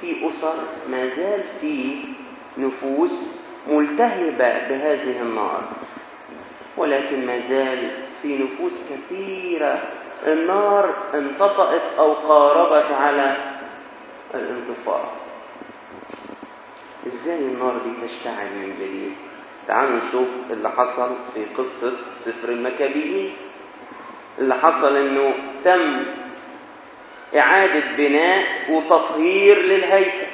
في 0.01 0.29
أسر 0.29 0.55
ما 0.91 1.09
زال 1.09 1.41
في 1.61 1.97
نفوس 2.59 3.41
ملتهبة 3.69 4.69
بهذه 4.69 5.23
النار. 5.23 5.63
ولكن 6.77 7.27
ما 7.27 7.39
زال 7.41 7.91
في 8.23 8.39
نفوس 8.39 8.73
كثيرة. 8.91 9.83
النار 10.27 10.95
انطفأت 11.15 11.83
أو 11.99 12.13
قاربت 12.13 12.93
على 12.93 13.37
الانطفاء 14.35 15.13
إزاي 17.07 17.39
النار 17.39 17.73
دي 17.85 18.07
تشتعل 18.09 18.47
من 18.47 18.75
جديد؟ 18.81 19.13
تعالوا 19.69 19.97
نشوف 20.09 20.29
اللي 20.51 20.71
حصل 20.71 21.11
في 21.35 21.45
قصة 21.59 21.93
سفر 22.17 22.49
المكابيين 22.49 23.37
اللي 24.39 24.55
حصل 24.55 24.97
إنه 24.97 25.35
تم 25.65 26.05
إعادة 27.39 27.83
بناء 27.97 28.47
وتطهير 28.71 29.63
للهيكل. 29.63 30.27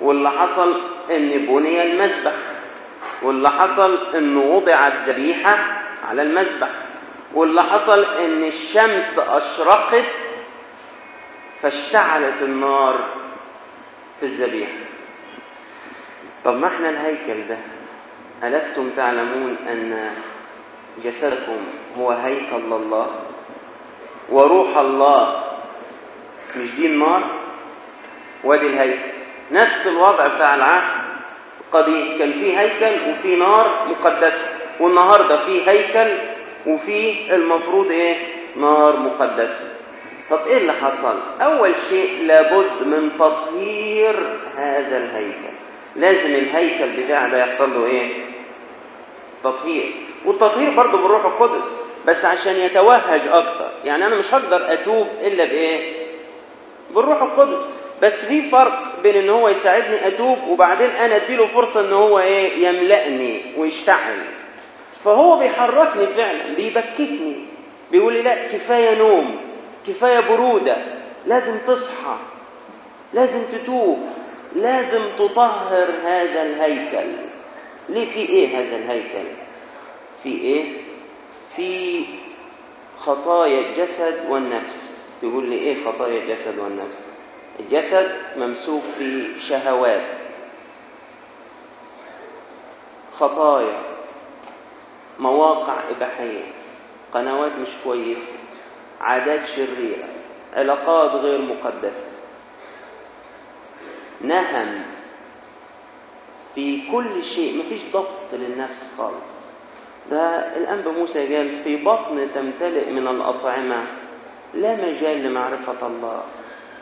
واللي 0.00 0.30
حصل 0.30 0.80
إن 1.10 1.46
بني 1.46 1.82
المذبح 1.82 2.32
واللي 3.22 3.50
حصل 3.50 4.16
انه 4.16 4.40
وضعت 4.40 4.92
ذبيحة 5.08 5.58
على 6.08 6.22
المذبح 6.22 6.68
واللي 7.34 7.62
حصل 7.62 8.04
إن 8.04 8.44
الشمس 8.44 9.18
أشرقت 9.18 10.04
فاشتعلت 11.62 12.42
النار 12.42 13.04
في 14.20 14.26
الذبيحة. 14.26 14.72
طب 16.44 16.54
ما 16.58 16.66
إحنا 16.66 16.90
الهيكل 16.90 17.48
ده؟ 17.48 17.56
ألستم 18.44 18.90
تعلمون 18.96 19.56
أن 19.70 20.10
جسدكم 21.04 21.56
هو 21.98 22.10
هيكل 22.10 22.72
الله 22.72 23.06
وروح 24.30 24.76
الله 24.76 25.42
مش 26.56 26.70
دي 26.70 26.86
النار؟ 26.86 27.24
وادي 28.44 28.66
الهيكل. 28.66 29.12
نفس 29.52 29.86
الوضع 29.86 30.26
بتاع 30.26 30.54
العهد 30.54 31.02
القديم 31.60 32.18
كان 32.18 32.32
في 32.32 32.58
هيكل 32.58 33.10
وفي 33.10 33.36
نار 33.36 33.86
مقدسة 33.88 34.46
والنهاردة 34.80 35.44
في 35.46 35.68
هيكل 35.70 36.18
وفي 36.66 37.34
المفروض 37.34 37.90
إيه؟ 37.90 38.16
نار 38.56 38.96
مقدسة 38.96 39.74
طب 40.30 40.46
إيه 40.46 40.56
اللي 40.58 40.72
حصل؟ 40.72 41.18
أول 41.40 41.74
شيء 41.88 42.22
لابد 42.22 42.82
من 42.86 43.10
تطهير 43.18 44.38
هذا 44.56 44.98
الهيكل. 44.98 45.52
لازم 45.96 46.34
الهيكل 46.34 47.02
بتاع 47.02 47.28
ده 47.28 47.38
يحصل 47.38 47.74
له 47.74 47.86
إيه؟ 47.86 48.21
تطهير 49.44 50.06
والتطهير 50.24 50.70
برضه 50.70 50.98
بالروح 50.98 51.24
القدس 51.24 51.64
بس 52.06 52.24
عشان 52.24 52.56
يتوهج 52.56 53.20
أكتر. 53.28 53.70
يعني 53.84 54.06
أنا 54.06 54.16
مش 54.16 54.34
هقدر 54.34 54.72
أتوب 54.72 55.06
إلا 55.22 55.44
بإيه؟ 55.44 55.92
بالروح 56.94 57.22
القدس. 57.22 57.60
بس 58.02 58.24
في 58.24 58.50
فرق 58.50 58.82
بين 59.02 59.16
إن 59.16 59.30
هو 59.30 59.48
يساعدني 59.48 60.06
أتوب 60.06 60.38
وبعدين 60.48 60.90
أنا 60.90 61.16
أديله 61.16 61.46
فرصة 61.46 61.80
إن 61.80 61.92
هو 61.92 62.18
إيه؟ 62.18 62.68
يملأني 62.68 63.42
ويشتعل. 63.56 64.18
فهو 65.04 65.38
بيحركني 65.38 66.06
فعلا 66.06 66.54
بيبكتني 66.54 67.36
بيقول 67.92 68.12
لي 68.12 68.22
لا 68.22 68.34
كفاية 68.34 68.98
نوم 68.98 69.36
كفاية 69.86 70.20
برودة. 70.20 70.76
لازم 71.26 71.58
تصحى. 71.66 72.16
لازم 73.12 73.40
تتوب. 73.52 73.98
لازم 74.56 75.00
تطهر 75.18 75.86
هذا 76.04 76.42
الهيكل. 76.42 77.08
ليه 77.92 78.06
في 78.12 78.20
إيه 78.20 78.58
هذا 78.58 78.76
الهيكل؟ 78.76 79.28
في 80.22 80.28
إيه؟ 80.28 80.80
في 81.56 82.04
خطايا 82.98 83.60
الجسد 83.60 84.26
والنفس. 84.28 85.08
تقول 85.22 85.48
لي 85.48 85.54
إيه 85.58 85.84
خطايا 85.84 86.22
الجسد 86.22 86.58
والنفس؟ 86.58 86.98
الجسد 87.60 88.16
ممسوك 88.36 88.82
في 88.98 89.40
شهوات. 89.40 90.18
خطايا 93.18 93.82
مواقع 95.18 95.76
إباحية 95.90 96.44
قنوات 97.14 97.52
مش 97.62 97.68
كويسة 97.84 98.32
عادات 99.00 99.46
شريرة 99.46 100.08
علاقات 100.54 101.10
غير 101.10 101.40
مقدسة. 101.40 102.08
نهم 104.20 104.82
في 106.54 106.90
كل 106.92 107.24
شيء 107.24 107.58
مفيش 107.58 107.80
ضبط 107.92 108.32
للنفس 108.32 108.94
خالص. 108.98 109.42
ده 110.10 110.56
الأنبا 110.56 110.90
موسى 110.90 111.36
قال 111.36 111.62
في 111.64 111.76
بطن 111.76 112.28
تمتلئ 112.34 112.90
من 112.90 113.08
الأطعمة 113.08 113.84
لا 114.54 114.76
مجال 114.76 115.22
لمعرفة 115.24 115.86
الله. 115.86 116.22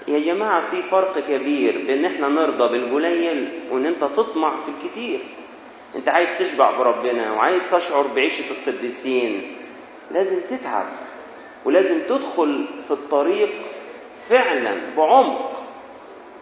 يا 0.08 0.18
جماعة 0.18 0.70
في 0.70 0.82
فرق 0.82 1.18
كبير 1.18 1.84
بين 1.86 2.04
إحنا 2.04 2.28
نرضى 2.28 2.68
بالقليل 2.78 3.48
وإن 3.70 3.86
أنت 3.86 4.04
تطمع 4.04 4.56
في 4.56 4.70
الكتير. 4.86 5.20
أنت 5.96 6.08
عايز 6.08 6.38
تشبع 6.38 6.78
بربنا 6.78 7.32
وعايز 7.32 7.62
تشعر 7.72 8.06
بعيشة 8.06 8.44
القديسين. 8.50 9.56
لازم 10.10 10.40
تتعب 10.50 10.86
ولازم 11.64 12.00
تدخل 12.08 12.66
في 12.86 12.90
الطريق 12.90 13.50
فعلا 14.28 14.76
بعمق 14.96 15.62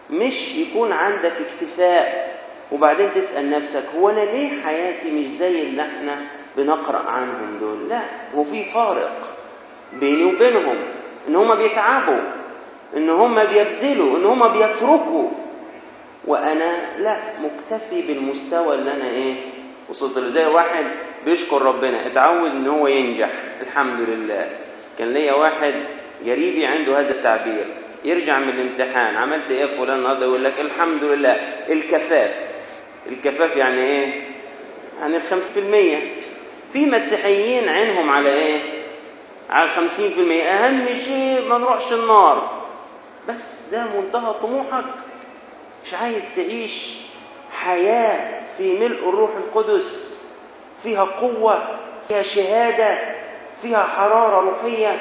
مش 0.09 0.55
يكون 0.55 0.91
عندك 0.91 1.33
اكتفاء 1.33 2.28
وبعدين 2.71 3.11
تسأل 3.15 3.51
نفسك 3.51 3.83
هو 3.95 4.09
أنا 4.09 4.19
ليه 4.19 4.61
حياتي 4.61 5.11
مش 5.11 5.27
زي 5.27 5.61
اللي 5.61 5.81
إحنا 5.81 6.17
بنقرأ 6.57 7.09
عنهم 7.09 7.57
دول؟ 7.61 7.89
لا 7.89 8.01
هو 8.35 8.43
في 8.43 8.63
فارق 8.63 9.17
بيني 9.93 10.23
وبينهم 10.23 10.75
إن 11.27 11.35
هم 11.35 11.55
بيتعبوا 11.55 12.21
إن 12.97 13.09
هم 13.09 13.35
بيبذلوا 13.43 14.17
إن 14.17 14.25
هم 14.25 14.47
بيتركوا. 14.47 15.29
وأنا 16.27 16.97
لا 16.99 17.17
مكتفي 17.41 18.01
بالمستوى 18.01 18.75
اللي 18.75 18.91
أنا 18.91 19.09
إيه 19.09 19.33
وصلت 19.89 20.17
له. 20.17 20.29
زي 20.29 20.45
واحد 20.45 20.85
بيشكر 21.25 21.61
ربنا 21.61 22.07
اتعود 22.07 22.51
إن 22.51 22.67
هو 22.67 22.87
ينجح 22.87 23.29
الحمد 23.61 23.99
لله. 24.09 24.49
كان 24.99 25.13
ليا 25.13 25.33
واحد 25.33 25.73
قريبي 26.25 26.65
عنده 26.65 26.99
هذا 26.99 27.11
التعبير 27.11 27.65
يرجع 28.05 28.39
من 28.39 28.49
الامتحان 28.49 29.15
عملت 29.15 29.51
إيه 29.51 29.65
فلان 29.65 29.97
النهارده؟ 29.97 30.25
يقول 30.25 30.43
لك 30.43 30.53
الحمد 30.59 31.03
لله 31.03 31.31
الكفاف. 31.69 32.48
الكفاف 33.07 33.55
يعني 33.55 33.81
إيه؟ 33.81 34.21
يعني 35.01 35.17
الخمس 35.17 35.51
في 35.51 35.59
المية 35.59 35.97
في 36.73 36.85
مسيحيين 36.85 37.69
عينهم 37.69 38.09
على 38.09 38.33
إيه؟ 38.33 38.59
على 39.49 39.65
الخمسين 39.69 40.09
في 40.09 40.19
المية 40.19 40.43
أهم 40.43 40.85
شيء 40.95 41.47
ما 41.49 41.57
نروحش 41.57 41.93
النار. 41.93 42.61
بس 43.29 43.59
ده 43.71 43.83
منتهى 43.97 44.33
طموحك. 44.41 44.85
مش 45.85 45.93
عايز 45.93 46.35
تعيش 46.35 46.95
حياة 47.53 48.41
في 48.57 48.73
ملء 48.77 49.09
الروح 49.09 49.29
القدس. 49.37 50.21
فيها 50.83 51.03
قوة 51.03 51.67
فيها 52.07 52.21
شهادة 52.21 52.97
فيها 53.61 53.83
حرارة 53.83 54.39
روحية 54.49 54.99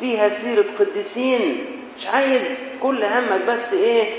فيها 0.00 0.28
سيرة 0.28 0.64
قديسين. 0.78 1.66
مش 1.98 2.06
عايز 2.06 2.42
كل 2.82 3.04
همك 3.04 3.40
بس 3.48 3.72
إيه؟ 3.72 4.14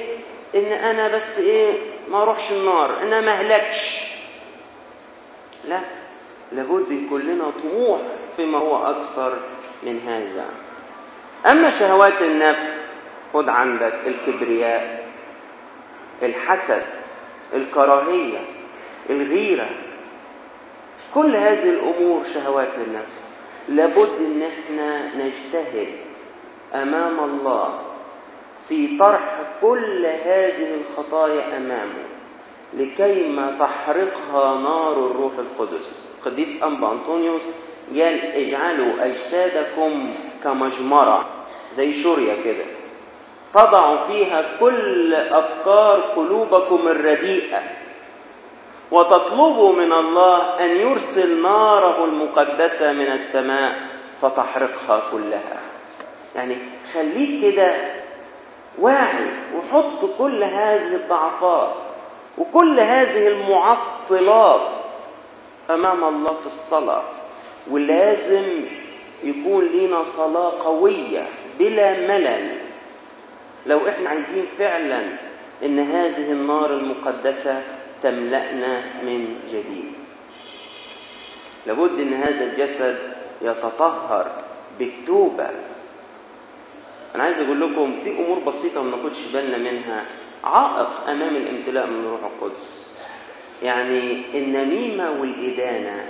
إن 0.56 0.66
أنا 0.66 1.08
بس 1.08 1.38
إيه؟ 1.40 1.74
ما 2.10 2.22
اروحش 2.22 2.52
النار 2.52 3.02
أنا 3.02 3.22
ما 3.22 3.32
أهلكش. 3.32 4.02
لا 5.68 5.80
لابد 6.52 6.92
يكون 6.92 7.22
لنا 7.22 7.52
طموح 7.64 8.00
فيما 8.38 8.58
هو 8.58 8.86
أكثر 8.86 9.34
من 9.84 10.00
هذا. 10.08 10.46
أما 11.52 11.70
شهوات 11.70 12.22
النفس 12.22 12.94
خد 13.34 13.50
عندك 13.50 13.94
الكبرياء 14.08 15.10
الحسد 16.24 16.84
الكراهية 17.54 18.46
الغيرة. 19.10 19.70
كل 21.14 21.36
هذه 21.36 21.70
الأمور 21.70 22.24
شهوات 22.34 22.70
للنفس 22.78 23.36
لابد 23.70 24.10
أن 24.20 24.42
إحنا 24.44 25.16
نجتهد 25.16 25.88
أمام 26.74 27.20
الله. 27.20 27.89
في 28.70 28.98
طرح 28.98 29.38
كل 29.62 30.06
هذه 30.06 30.68
الخطايا 30.82 31.58
أمامه 31.58 32.04
لكيما 32.74 33.56
تحرقها 33.60 34.62
نار 34.62 34.92
الروح 34.92 35.32
القدس. 35.40 36.10
قديس 36.26 36.64
انبا 36.64 36.92
أنطونيوس 36.92 37.42
قال 37.90 38.22
اجعلوا 38.22 39.06
أجسادكم 39.06 40.14
كمجمرة 40.44 41.26
زي 41.76 41.94
شوريا 41.94 42.36
كده. 42.44 42.66
تضع 43.54 43.98
فيها 44.08 44.46
كل 44.60 45.14
أفكار 45.14 46.00
قلوبكم 46.00 46.88
الرديئة 46.88 47.60
وتطلبوا 48.92 49.74
من 49.74 49.94
الله 49.94 50.66
أن 50.66 50.70
يرسل 50.70 51.42
ناره 51.42 52.06
المقدسة 52.06 52.94
من 52.94 53.12
السماء 53.12 53.76
فتحرقها 54.22 55.02
كلها. 55.12 55.60
يعني 56.36 56.58
خليك 56.94 57.54
كده 57.54 57.99
واعي 58.78 59.26
وحط 59.56 60.06
كل 60.18 60.44
هذه 60.44 60.96
الضعفات 60.96 61.74
وكل 62.38 62.80
هذه 62.80 63.28
المعطلات 63.28 64.68
أمام 65.70 66.04
الله 66.04 66.34
في 66.34 66.46
الصلاة. 66.46 67.04
ولازم 67.72 68.44
يكون 69.24 69.66
لنا 69.66 70.04
صلاة 70.04 70.64
قوية 70.64 71.28
بلا 71.60 72.00
ملل. 72.08 72.58
لو 73.66 73.88
إحنا 73.88 74.10
عايزين 74.10 74.46
فعلا 74.58 75.02
إن 75.64 75.80
هذه 75.80 76.32
النار 76.32 76.74
المقدسة 76.74 77.64
تملأنا 78.04 78.82
من 79.04 79.40
جديد. 79.52 79.94
لابد 81.68 82.00
إن 82.00 82.14
هذا 82.14 82.44
الجسد 82.44 82.98
يتطهر 83.42 84.32
بالتوبة. 84.80 85.50
أنا 87.16 87.24
عايز 87.24 87.40
أقول 87.40 87.62
لكم 87.62 87.96
في 88.04 88.10
أمور 88.10 88.40
بسيطة 88.40 88.84
ما 88.84 88.98
ناخدش 88.98 89.20
بالنا 89.34 89.58
منها. 89.58 90.06
عائق 90.44 91.10
أمام 91.10 91.36
الامتلاء 91.36 91.88
من 91.88 92.06
روح 92.12 92.20
القدس. 92.24 92.88
يعني 93.64 94.22
النميمة 94.34 95.12
والإدانة 95.22 96.06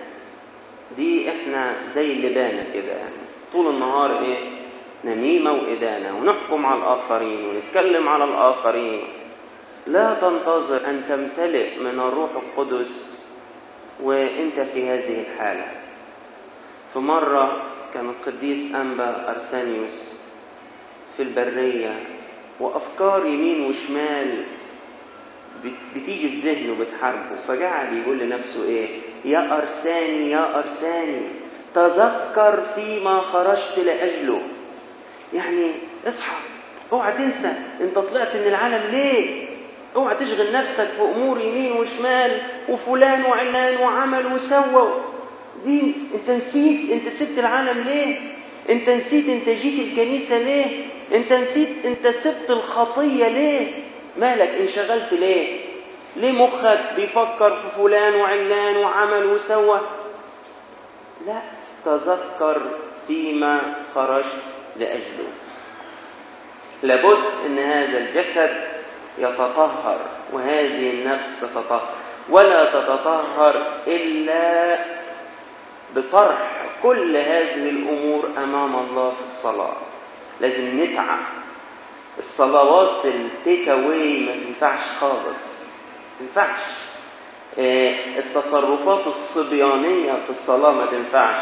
دي 0.97 1.29
إحنا 1.29 1.73
زي 1.93 2.11
اللبانة 2.13 2.65
كده. 2.73 2.91
يعني 2.91 3.15
طول 3.53 3.73
النهار 3.73 4.19
إيه؟ 4.25 4.37
نميمة 5.05 5.51
وإدانة. 5.51 6.17
ونحكم 6.17 6.65
على 6.65 6.79
الآخرين 6.79 7.45
ونتكلم 7.45 8.09
على 8.09 8.23
الآخرين. 8.23 9.01
لا 9.87 10.13
تنتظر 10.21 10.85
أن 10.89 11.01
تمتلئ 11.09 11.79
من 11.79 11.99
الروح 11.99 12.29
القدس 12.35 13.25
وإنت 14.03 14.59
في 14.59 14.89
هذه 14.89 15.21
الحالة. 15.21 15.67
في 16.93 16.99
مرة 16.99 17.61
كان 17.93 18.09
القديس 18.09 18.75
أنبا 18.75 19.29
ارسانيوس 19.29 20.08
في 21.19 21.23
البرية 21.25 21.99
وافكار 22.59 23.25
يمين 23.25 23.65
وشمال 23.65 24.43
بتيجي 25.95 26.29
في 26.29 26.35
ذهنه 26.35 26.75
بتحاربه 26.79 27.35
فقعد 27.47 27.93
يقول 27.93 28.19
لنفسه 28.19 28.63
إيه؟ 28.63 28.87
يا 29.25 29.57
أرساني 29.57 30.31
يا 30.31 30.57
أرساني 30.59 31.21
تذكر 31.75 32.63
فيما 32.75 33.21
خرجت 33.21 33.79
لأجله. 33.85 34.41
يعني 35.33 35.71
اصحى 36.07 36.35
اوعى 36.91 37.13
تنسى 37.13 37.53
انت 37.81 37.95
طلعت 37.99 38.35
من 38.35 38.47
العالم 38.47 38.91
ليه؟ 38.91 39.45
اوعى 39.95 40.15
تشغل 40.15 40.51
نفسك 40.53 40.85
في 40.87 41.01
أمور 41.01 41.39
يمين 41.41 41.71
وشمال 41.71 42.41
وفلان 42.69 43.25
وعلان 43.25 43.81
وعمل 43.81 44.33
وسوى. 44.33 44.93
دي 45.65 45.93
انت 46.15 46.29
نسيت 46.29 46.91
انت 46.91 47.07
سبت 47.09 47.39
العالم 47.39 47.79
ليه؟ 47.83 48.17
انت 48.69 48.89
نسيت 48.89 49.29
انت 49.29 49.49
جيت 49.49 49.87
الكنيسة 49.87 50.37
ليه؟ 50.37 50.85
انت 51.13 51.33
نسيت 51.33 51.69
انت 51.85 52.07
سبت 52.07 52.49
الخطية 52.49 53.27
ليه؟ 53.27 53.71
مالك 54.17 54.49
انشغلت 54.49 55.13
ليه؟ 55.13 55.59
ليه 56.15 56.31
مخك 56.31 56.79
بيفكر 56.95 57.51
في 57.51 57.67
فلان 57.77 58.15
وعلان 58.15 58.77
وعمل 58.77 59.25
وسوى؟ 59.25 59.81
لا 61.27 61.41
تذكر 61.85 62.61
فيما 63.07 63.61
خرجت 63.95 64.41
لأجله. 64.75 65.29
لابد 66.83 67.23
إن 67.45 67.59
هذا 67.59 67.97
الجسد 67.97 68.49
يتطهر 69.17 69.99
وهذه 70.33 70.91
النفس 70.91 71.39
تتطهر. 71.41 71.89
ولا 72.29 72.65
تتطهر 72.65 73.61
إلا 73.87 74.75
بطرح 75.95 76.37
كل 76.83 77.15
هذه 77.15 77.69
الأمور 77.69 78.29
أمام 78.37 78.75
الله 78.75 79.09
في 79.11 79.23
الصلاة. 79.23 79.73
لازم 80.41 80.79
نتعب. 80.83 81.19
الصلوات 82.17 83.05
التيك 83.05 83.69
اواي 83.69 84.19
ما 84.19 84.31
تنفعش 84.45 84.79
خالص. 85.01 85.63
ما 86.21 86.27
تنفعش. 86.27 86.59
التصرفات 88.17 89.07
الصبيانية 89.07 90.11
في 90.11 90.29
الصلاة 90.29 90.71
ما 90.71 90.85
تنفعش. 90.85 91.35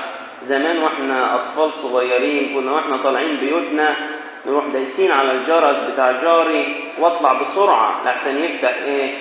زمان 0.43 0.77
وإحنا 0.77 1.35
أطفال 1.35 1.73
صغيرين 1.73 2.55
كنا 2.55 2.71
وإحنا 2.71 2.97
طالعين 2.97 3.37
بيوتنا 3.37 3.95
نروح 4.45 4.65
دايسين 4.73 5.11
على 5.11 5.31
الجرس 5.31 5.77
بتاع 5.77 6.11
جاري 6.11 6.83
واطلع 6.99 7.33
بسرعة 7.33 8.03
لحسن 8.05 8.43
يفتح 8.43 8.73
إيه 8.85 9.13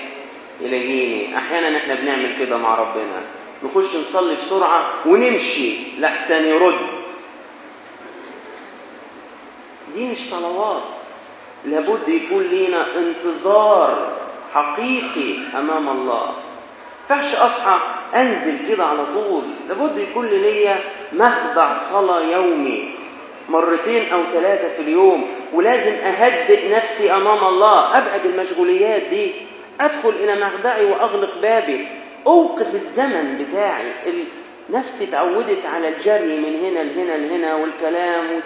يلاقيني. 0.60 1.38
أحيانا 1.38 1.76
إحنا 1.78 1.94
بنعمل 1.94 2.38
كده 2.38 2.56
مع 2.56 2.74
ربنا. 2.74 3.22
نخش 3.62 3.96
نصلي 3.96 4.34
بسرعة 4.34 4.84
ونمشي. 5.06 5.76
لحسن 5.98 6.44
يرد. 6.44 6.78
دي 9.94 10.08
مش 10.08 10.18
صلوات. 10.30 10.82
لابد 11.64 12.08
يكون 12.08 12.42
لينا 12.42 12.86
انتظار 12.96 14.12
حقيقي 14.54 15.38
أمام 15.58 15.88
الله. 15.88 16.32
ينفعش 17.10 17.34
أصحى 17.34 17.78
أنزل 18.14 18.58
كده 18.68 18.84
على 18.84 19.06
طول. 19.14 19.44
لابد 19.68 19.98
يكون 19.98 20.26
ليا 20.26 20.78
مخدع 21.12 21.76
صلاة 21.76 22.20
يومي. 22.20 22.90
مرتين 23.48 24.12
أو 24.12 24.20
ثلاثة 24.32 24.74
في 24.74 24.82
اليوم. 24.82 25.26
ولازم 25.52 25.92
أهدئ 25.92 26.76
نفسي 26.76 27.12
أمام 27.12 27.44
الله. 27.44 27.98
ابعد 27.98 28.26
المشغوليات 28.26 29.02
دي. 29.02 29.32
أدخل 29.80 30.08
إلى 30.08 30.46
مخدعي 30.46 30.84
وأغلق 30.84 31.38
بابي. 31.38 31.88
أوقف 32.26 32.74
الزمن 32.74 33.44
بتاعي. 33.44 33.92
نفسي 34.70 35.04
اتعودت 35.04 35.66
على 35.66 35.88
الجري 35.88 36.36
من 36.38 36.54
هنا 36.64 36.78
لهنا 36.78 37.16
لهنا 37.16 37.54
والكلام. 37.54 38.40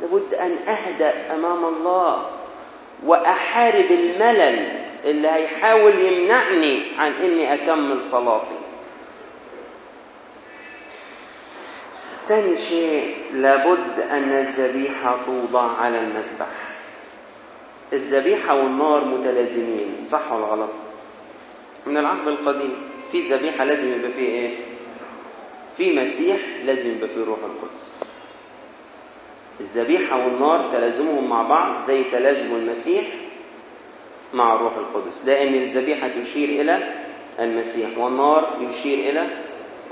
لابد 0.00 0.34
أن 0.34 0.56
أهدأ 0.68 1.34
أمام 1.34 1.64
الله 1.64 2.30
وأحارب 3.06 3.90
الملل 3.90 4.82
اللي 5.04 5.28
هيحاول 5.28 5.98
يمنعني 5.98 6.82
عن 6.98 7.12
إني 7.12 7.54
أكمل 7.54 8.02
صلاتي. 8.02 8.58
تاني 12.28 12.56
شيء 12.56 13.16
لابد 13.32 14.00
أن 14.10 14.32
الذبيحة 14.32 15.18
توضع 15.26 15.80
على 15.80 15.98
المذبح 15.98 16.46
الذبيحة 17.92 18.54
والنار 18.54 19.04
متلازمين 19.04 20.04
صح 20.10 20.32
ولا 20.32 20.44
غلط؟ 20.44 20.70
من 21.86 21.96
العهد 21.96 22.28
القديم. 22.28 22.87
في 23.12 23.20
ذبيحة 23.20 23.64
لازم 23.64 23.92
يبقى 23.98 24.10
فيه 24.12 24.28
إيه؟ 24.28 24.54
في 25.76 26.00
مسيح 26.00 26.36
لازم 26.66 26.90
يبقى 26.96 27.08
فيه 27.08 27.24
روح 27.24 27.38
القدس. 27.38 28.04
الذبيحة 29.60 30.16
والنار 30.16 30.70
تلازمهم 30.72 31.28
مع 31.30 31.42
بعض 31.42 31.82
زي 31.82 32.04
تلازم 32.04 32.54
المسيح 32.56 33.04
مع 34.34 34.54
الروح 34.54 34.72
القدس. 34.76 35.22
لأن 35.26 35.54
الذبيحة 35.54 36.08
تشير 36.22 36.48
إلى 36.60 36.94
المسيح 37.40 37.98
والنار 37.98 38.56
يشير 38.70 38.98
إلى 39.10 39.26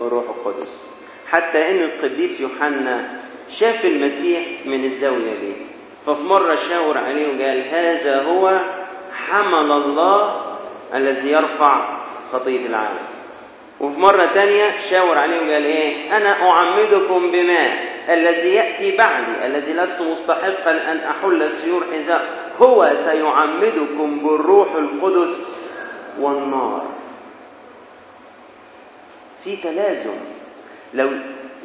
الروح 0.01 0.25
القدس. 0.29 0.87
حتى 1.31 1.71
أن 1.71 1.77
القديس 1.83 2.41
يوحنا 2.41 3.21
شاف 3.51 3.85
المسيح 3.85 4.43
من 4.65 4.85
الزاوية 4.85 5.35
دي 5.41 5.53
ففي 6.07 6.23
مرة 6.23 6.55
شاور 6.55 6.99
عليه 6.99 7.27
وقال 7.27 7.69
هذا 7.71 8.23
هو 8.23 8.59
حمل 9.13 9.73
الله 9.73 10.43
الذي 10.95 11.29
يرفع 11.31 11.96
خطية 12.33 12.67
العالم. 12.67 13.07
وفي 13.81 14.01
مرة 14.01 14.27
تانية 14.27 14.81
شاور 14.91 15.19
عليه 15.19 15.37
وقال 15.37 15.65
إيه؟ 15.65 16.17
أنا 16.17 16.51
أعمدكم 16.51 17.31
بماء 17.33 17.77
الذي 18.09 18.55
يأتي 18.55 18.97
بعدي 18.97 19.47
الذي 19.47 19.73
لست 19.73 20.01
مستحقا 20.03 20.71
أن 20.93 20.97
أحل 20.99 21.51
سيور 21.51 21.83
حذاء 21.93 22.53
هو 22.63 22.93
سيعمدكم 23.05 24.19
بالروح 24.19 24.75
القدس 24.75 25.57
والنار. 26.21 26.85
في 29.45 29.57
تلازم. 29.57 30.17
لو 30.95 31.11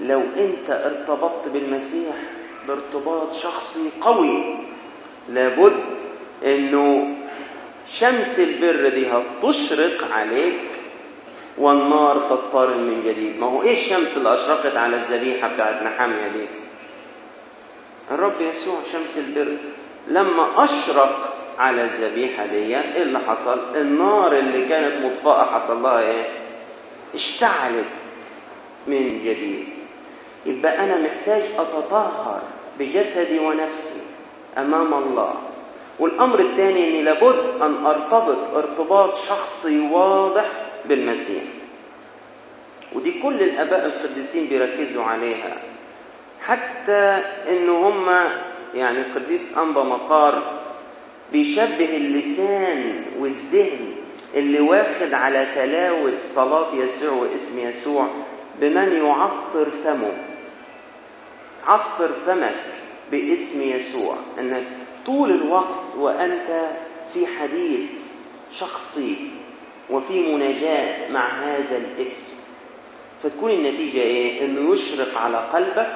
لو 0.01 0.21
أنت 0.37 0.69
ارتبطت 0.69 1.47
بالمسيح 1.53 2.15
بارتباط 2.67 3.33
شخصي 3.33 3.91
قوي 4.01 4.55
لابد 5.29 5.73
إنه 6.45 7.15
شمس 7.99 8.39
البر 8.39 8.89
دي 8.89 9.07
هتشرق 9.07 10.11
عليك 10.11 10.59
والنار 11.57 12.15
تضطرب 12.29 12.77
من 12.77 13.03
جديد. 13.05 13.39
ما 13.39 13.47
هو 13.47 13.63
إيه 13.63 13.73
الشمس 13.73 14.17
اللي 14.17 14.33
أشرقت 14.33 14.77
على 14.77 14.95
الذبيحه 14.95 15.47
بتاعت 15.53 15.83
نحاميه 15.83 16.27
دي 16.27 16.45
الرب 18.11 18.41
يسوع 18.41 18.79
شمس 18.93 19.17
البر. 19.17 19.57
لما 20.07 20.63
أشرق 20.63 21.33
على 21.59 21.83
الذبيحه 21.83 22.45
دي 22.45 22.55
إيه 22.57 23.01
اللي 23.01 23.19
حصل؟ 23.19 23.59
النار 23.75 24.37
اللي 24.37 24.65
كانت 24.69 25.05
مطفأة 25.05 25.45
حصل 25.45 25.83
لها 25.83 25.99
إيه؟ 26.01 26.25
اشتعلت 27.15 27.85
من 28.87 29.07
جديد. 29.07 29.65
يبقى 30.45 30.83
أنا 30.83 30.97
محتاج 30.97 31.41
أتطهر 31.57 32.41
بجسدي 32.79 33.39
ونفسي 33.39 34.01
أمام 34.57 34.93
الله. 34.93 35.33
والأمر 36.01 36.39
الثاني 36.39 36.87
إني 36.87 37.01
لابد 37.01 37.61
أن 37.61 37.85
أرتبط 37.85 38.37
ارتباط 38.55 39.17
شخصي 39.17 39.79
واضح 39.91 40.45
بالمسيح 40.85 41.43
ودي 42.93 43.19
كل 43.23 43.41
الآباء 43.41 43.85
القديسين 43.85 44.47
بيركزوا 44.47 45.03
عليها. 45.03 45.57
حتى 46.45 47.21
إن 47.49 47.69
هم 47.69 48.09
يعني 48.73 49.01
القديس 49.01 49.57
أنبا 49.57 49.83
مقار 49.83 50.43
بيشبه 51.31 51.97
اللسان 51.97 53.03
والذهن 53.19 53.91
اللي 54.35 54.59
واخد 54.59 55.13
على 55.13 55.47
تلاوة 55.55 56.13
صلاة 56.23 56.75
يسوع 56.75 57.11
واسم 57.11 57.59
يسوع 57.59 58.07
بمن 58.61 58.95
يعطر 59.05 59.69
فمه. 59.83 60.13
عطر 61.67 62.09
فمك. 62.25 62.55
باسم 63.11 63.61
يسوع 63.61 64.15
انك 64.39 64.63
طول 65.05 65.31
الوقت 65.31 65.95
وأنت 65.97 66.69
في 67.13 67.27
حديث 67.27 68.01
شخصي 68.59 69.15
وفي 69.89 70.35
مناجاة 70.35 71.11
مع 71.11 71.29
هذا 71.29 71.77
الاسم. 71.77 72.33
فتكون 73.23 73.51
النتيجة 73.51 73.99
إيه؟ 74.01 74.45
إنه 74.45 74.73
يشرق 74.73 75.17
على 75.17 75.37
قلبك. 75.37 75.95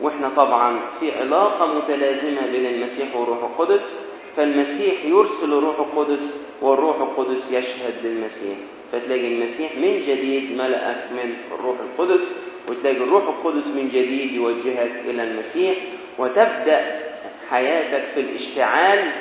وإحنا 0.00 0.28
طبعا 0.28 0.80
في 1.00 1.12
علاقة 1.18 1.74
متلازمة 1.78 2.46
بين 2.46 2.66
المسيح 2.66 3.16
والروح 3.16 3.38
القدس. 3.42 3.96
فالمسيح 4.36 5.04
يرسل 5.04 5.52
الروح 5.52 5.78
القدس 5.78 6.34
والروح 6.62 6.96
القدس 7.00 7.52
يشهد 7.52 7.94
للمسيح 8.04 8.56
فتلاقي 8.92 9.28
المسيح 9.34 9.76
من 9.76 10.02
جديد 10.08 10.52
ملأك 10.56 11.08
من 11.12 11.34
الروح 11.54 11.76
القدس 11.80 12.32
وتلاقي 12.68 12.96
الروح 12.96 13.22
القدس 13.28 13.66
من 13.66 13.88
جديد 13.94 14.32
يوجهك 14.32 14.92
إلى 15.08 15.22
المسيح. 15.22 15.76
وتبدأ 16.20 17.00
حياتك 17.50 18.04
في 18.14 18.20
الاشتعال 18.20 19.12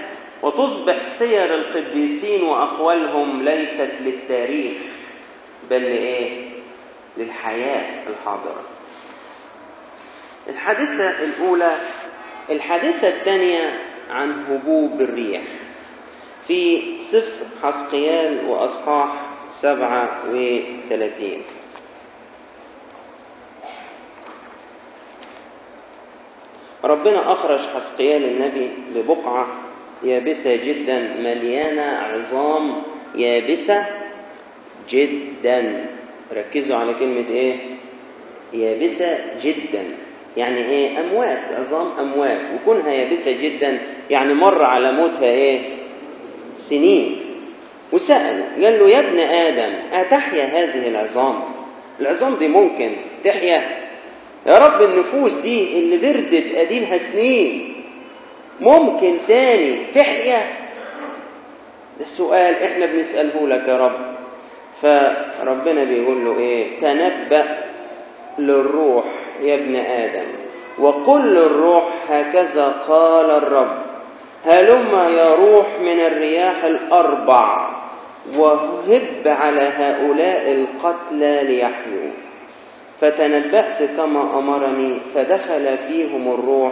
وتصبح 0.41 1.03
سير 1.05 1.55
القديسين 1.55 2.43
وأقوالهم 2.43 3.43
ليست 3.43 3.91
للتاريخ 4.01 4.77
بل 5.69 5.81
لإيه؟ 5.81 6.49
للحياة 7.17 8.03
الحاضرة. 8.09 8.63
الحادثة 10.49 11.09
الأولى 11.23 11.71
الحادثة 12.49 13.07
الثانية 13.07 13.79
عن 14.11 14.45
هبوب 14.49 15.01
الريح 15.01 15.41
في 16.47 16.81
سفر 16.99 17.45
حسقيال 17.63 18.45
وأصحاح 18.45 19.09
سبعة 19.51 20.19
وثلاثين. 20.29 21.43
ربنا 26.83 27.31
أخرج 27.31 27.59
حسقيال 27.75 28.23
النبي 28.23 28.69
لبقعة 28.95 29.47
يابسة 30.03 30.55
جدا 30.65 30.99
مليانة 30.99 31.81
عظام 31.81 32.81
يابسة 33.15 33.85
جدا 34.89 35.85
ركزوا 36.35 36.75
على 36.77 36.93
كلمة 36.93 37.25
إيه؟ 37.29 37.55
يابسة 38.53 39.17
جدا 39.43 39.83
يعني 40.37 40.57
إيه؟ 40.57 40.99
أموات 40.99 41.39
عظام 41.57 41.87
أموات 41.99 42.39
وكونها 42.55 42.91
يابسة 42.93 43.35
جدا 43.43 43.79
يعني 44.09 44.33
مر 44.33 44.63
على 44.63 44.91
موتها 44.91 45.25
إيه؟ 45.29 45.61
سنين 46.55 47.17
وسأل 47.91 48.43
قال 48.63 48.79
له 48.79 48.89
يا 48.89 48.99
ابن 48.99 49.19
آدم 49.19 49.73
أتحيا 49.93 50.43
هذه 50.45 50.87
العظام؟ 50.87 51.39
العظام 52.01 52.35
دي 52.35 52.47
ممكن 52.47 52.89
تحيا؟ 53.23 53.78
يا 54.47 54.57
رب 54.57 54.81
النفوس 54.81 55.33
دي 55.33 55.79
اللي 55.79 55.97
بردت 55.97 56.55
أديمها 56.55 56.97
سنين 56.97 57.75
ممكن 58.61 59.13
تاني 59.27 59.77
تحيا؟ 59.95 60.37
ده 61.99 62.05
السؤال 62.05 62.63
إحنا 62.63 62.85
بنسأله 62.85 63.47
لك 63.47 63.67
يا 63.67 63.77
رب. 63.77 63.99
فربنا 64.81 65.83
بيقول 65.83 66.25
له 66.25 66.39
إيه؟ 66.39 66.79
تنبأ 66.79 67.63
للروح 68.39 69.05
يا 69.41 69.55
ابن 69.55 69.75
آدم 69.75 70.25
وقل 70.79 71.21
للروح 71.21 71.83
هكذا 72.09 72.67
قال 72.87 73.29
الرب 73.31 73.77
هلم 74.45 74.95
يا 75.17 75.35
روح 75.35 75.65
من 75.81 75.99
الرياح 75.99 76.63
الأربع 76.63 77.69
وهب 78.37 79.23
على 79.25 79.61
هؤلاء 79.61 80.51
القتلى 80.51 81.39
ليحيوا. 81.43 82.11
فتنبأت 83.01 83.83
كما 83.97 84.39
أمرني 84.39 84.99
فدخل 85.13 85.77
فيهم 85.77 86.33
الروح 86.33 86.71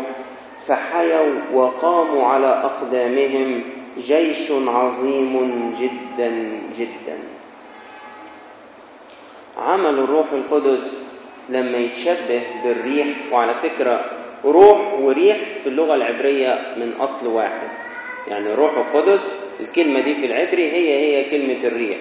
فحيوا 0.68 1.42
وقاموا 1.54 2.28
على 2.28 2.48
أقدامهم 2.48 3.64
جيش 3.98 4.52
عظيم 4.52 5.74
جدا 5.82 6.34
جدا. 6.80 7.18
عمل 9.58 10.00
الروح 10.00 10.26
القدس 10.34 11.18
لما 11.50 11.78
يتشبه 11.78 12.42
بالريح 12.64 13.08
وعلى 13.32 13.54
فكرة 13.54 14.06
روح 14.46 14.94
وريح 15.02 15.38
في 15.64 15.70
اللغة 15.70 15.96
العبرية 15.96 16.74
من 16.78 16.94
أصل 17.00 17.28
واحد. 17.28 17.68
يعني 18.28 18.54
روح 18.54 18.72
القدس 18.78 19.40
الكلمة 19.60 20.00
دي 20.00 20.14
في 20.16 20.26
العبري 20.26 20.72
هي 20.72 20.94
هي 21.00 21.30
كلمة 21.30 21.68
الريح. 21.68 21.98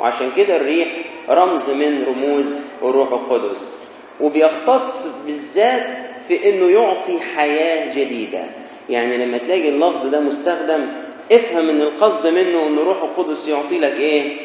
وعشان 0.00 0.30
كده 0.36 0.56
الريح 0.56 0.88
رمز 1.28 1.70
من 1.70 2.04
رموز 2.04 2.54
الروح 2.90 3.12
القدس. 3.12 3.78
وبيختص 4.20 5.06
بالذات 5.26 5.86
في 6.28 6.48
إنه 6.50 6.70
يعطي 6.70 7.20
حياة 7.36 7.94
جديدة. 7.94 8.44
يعني 8.90 9.16
لما 9.26 9.38
تلاقي 9.38 9.68
اللفظ 9.68 10.06
ده 10.06 10.20
مستخدم 10.20 10.86
افهم 11.32 11.68
إن 11.68 11.80
القصد 11.80 12.26
منه 12.26 12.66
ان 12.66 12.78
الروح 12.78 13.02
القدس 13.02 13.48
يعطي 13.48 13.78
لك 13.78 14.00
إيه؟ 14.00 14.36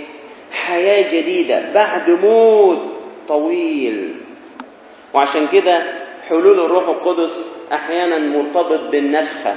حياة 0.52 1.12
جديدة 1.22 1.74
بعد 1.74 2.10
موت 2.10 2.80
طويل. 3.28 4.14
وعشان 5.14 5.48
كده 5.48 5.84
حلول 6.30 6.60
الروح 6.60 6.88
القدس 6.90 7.56
أحيانا 7.74 8.18
مرتبط 8.18 8.80
بالنفخة. 8.92 9.56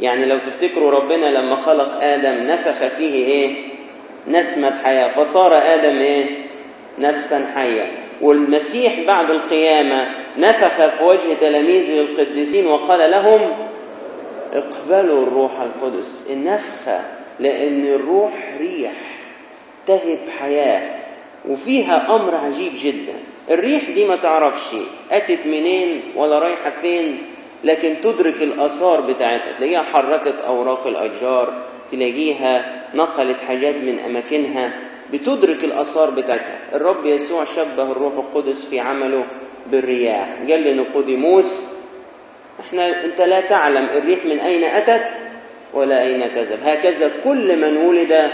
يعني 0.00 0.26
لو 0.26 0.38
تفتكروا 0.38 0.90
ربنا 0.90 1.26
لما 1.26 1.56
خلق 1.56 2.04
آدم 2.04 2.34
نفخ 2.46 2.88
فيه 2.96 3.26
إيه؟ 3.26 3.54
نسمة 4.28 4.82
حياة. 4.84 5.08
فصار 5.08 5.54
آدم 5.74 5.96
إيه؟ 5.96 6.26
نفسا 6.98 7.46
حيه 7.54 7.92
والمسيح 8.20 9.00
بعد 9.06 9.30
القيامة 9.30 10.08
نفخ 10.38 10.86
في 10.98 11.04
وجه 11.04 11.34
تلاميذه 11.40 12.00
القديسين 12.00 12.66
وقال 12.66 13.10
لهم 13.10 13.40
اقبلوا 14.52 15.22
الروح 15.22 15.52
القدس 15.60 16.26
النفخة 16.30 17.00
لأن 17.40 17.86
الروح 17.86 18.32
ريح 18.60 18.92
تهب 19.86 20.18
حياة 20.38 20.90
وفيها 21.48 22.16
أمر 22.16 22.34
عجيب 22.34 22.72
جدا. 22.78 23.12
الريح 23.50 23.90
دي 23.90 24.04
ما 24.04 24.16
تعرفش 24.16 24.76
أتت 25.12 25.46
منين 25.46 26.02
ولا 26.16 26.38
رايحة 26.38 26.70
فين 26.70 27.18
لكن 27.64 27.94
تدرك 28.02 28.42
الآثار 28.42 29.00
بتاعتها. 29.00 29.52
تلاقيها 29.58 29.82
حركت 29.82 30.34
أوراق 30.46 30.86
الأشجار 30.86 31.62
تلاقيها 31.92 32.82
نقلت 32.94 33.36
حاجات 33.48 33.74
من 33.74 33.98
أماكنها. 33.98 34.70
بتدرك 35.14 35.64
الآثار 35.64 36.10
بتاعتها. 36.10 36.58
الرب 36.74 37.06
يسوع 37.06 37.44
شبه 37.44 37.82
الروح 37.82 38.12
القدس 38.14 38.64
في 38.64 38.80
عمله 38.80 39.24
بالرياح. 39.66 40.28
قال 40.50 40.60
لنيقوديموس 40.64 41.68
إحنا 42.60 43.04
أنت 43.04 43.20
لا 43.20 43.40
تعلم 43.40 43.84
الريح 43.84 44.24
من 44.24 44.38
أين 44.40 44.64
أتت 44.64 45.04
ولا 45.74 46.02
أين 46.02 46.34
تذهب. 46.34 46.58
هكذا 46.64 47.10
كل 47.24 47.56
من 47.60 47.76
ولد 47.76 48.30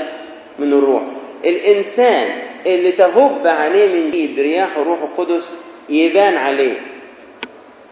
من 0.58 0.72
الروح. 0.72 1.02
الإنسان 1.44 2.28
اللي 2.66 2.92
تهب 2.92 3.46
عليه 3.46 3.88
من 3.94 4.08
جديد 4.08 4.40
رياح 4.40 4.76
الروح 4.76 4.98
القدس 5.02 5.60
يبان 5.88 6.36
عليه. 6.36 6.74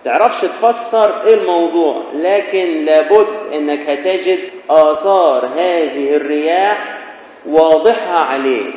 تعرفش 0.05 0.41
تفسر 0.41 1.27
إيه 1.27 1.35
الموضوع؟ 1.35 2.03
لكن 2.15 2.85
لابد 2.85 3.27
إنك 3.53 3.89
هتجد 3.91 4.39
آثار 4.71 5.47
هذه 5.47 6.17
الرياح 6.17 6.99
واضحة 7.47 8.15
عليه. 8.15 8.71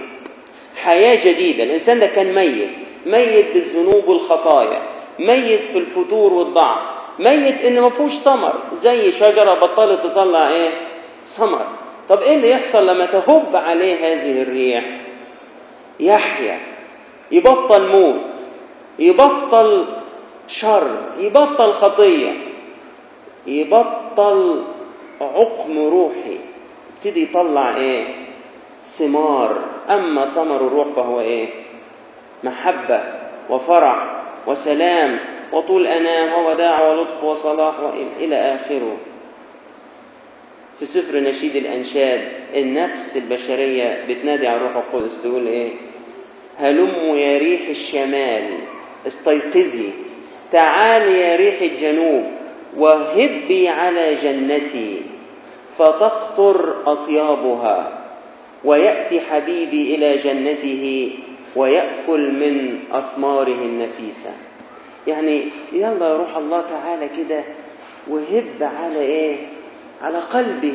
حياة 0.84 1.26
جديدة. 1.26 1.64
الإنسان 1.64 2.00
ده 2.00 2.08
كان 2.08 2.36
ميت. 2.36 2.70
ميت 3.06 3.54
بالذنوب 3.54 4.08
والخطايا. 4.08 4.82
ميت 5.20 5.64
في 5.64 5.78
الفتور 5.78 6.34
والضعف. 6.34 6.84
ميت 7.20 7.66
إن 7.66 7.82
ما 7.82 7.90
فيهوش 7.90 8.12
ثمر. 8.12 8.54
زي 8.74 9.12
شجرة 9.12 9.54
بطلت 9.60 10.04
تطلع 10.04 10.50
إيه؟ 10.50 10.70
ثمر. 11.26 11.66
طب 12.10 12.20
إيه 12.22 12.36
اللي 12.36 12.52
يحصل 12.52 12.88
لما 12.88 13.06
تهب 13.06 13.56
عليه 13.56 13.96
هذه 13.96 14.42
الريح 14.42 15.02
يحيا. 16.00 16.60
يبطل 17.32 17.88
موت. 17.88 18.42
يبطل 19.00 19.86
شر. 20.48 20.98
يبطل 21.18 21.72
خطية. 21.74 22.34
يبطل 23.48 24.64
عقم 25.22 25.90
روحي. 25.90 26.38
يبتدي 26.96 27.24
يطلع 27.24 27.76
إيه؟ 27.78 28.16
ثمار. 28.84 29.71
أما 29.90 30.26
ثمر 30.36 30.56
الروح 30.68 30.88
فهو 30.88 31.20
إيه؟ 31.22 31.48
محبة 32.44 33.04
وفرح 33.50 34.22
وسلام 34.48 35.20
وطول 35.54 35.88
أنام 35.88 36.34
ووداع 36.46 36.90
ولطف 36.90 37.24
وصلاح 37.24 37.74
إلى 38.20 38.36
آخره 38.36 38.98
في 40.80 40.86
سفر 40.86 41.20
نشيد 41.20 41.56
الأنشاد 41.56 42.22
النفس 42.56 43.18
البشرية 43.18 44.06
بتنادي 44.10 44.48
على 44.48 44.58
الروح 44.58 44.76
القدس 44.76 45.22
تقول 45.22 45.48
إيه؟ 45.48 45.72
هلم 46.60 47.16
يا 47.16 47.38
ريح 47.38 47.62
الشمال 47.70 48.50
استيقظي 49.08 49.90
تعالي 50.52 51.20
يا 51.20 51.36
ريح 51.36 51.62
الجنوب 51.62 52.24
وهبي 52.78 53.70
على 53.70 54.14
جنتي 54.14 55.02
فتقطر 55.78 56.76
أطيابها 56.92 58.01
ويأتي 58.64 59.22
حبيبي 59.22 59.96
إلى 59.96 60.18
جنته 60.18 61.14
ويأكل 61.56 62.32
من 62.32 62.80
أثماره 62.92 63.62
النفيسة. 63.66 64.30
يعني 65.08 65.44
يلا 65.74 66.08
يا 66.10 66.18
روح 66.18 66.38
الله 66.38 66.62
تعالى 66.62 67.10
كده 67.18 67.44
وهب 68.08 68.72
على 68.82 69.02
إيه؟ 69.02 69.36
على 70.02 70.20
قلبي. 70.20 70.74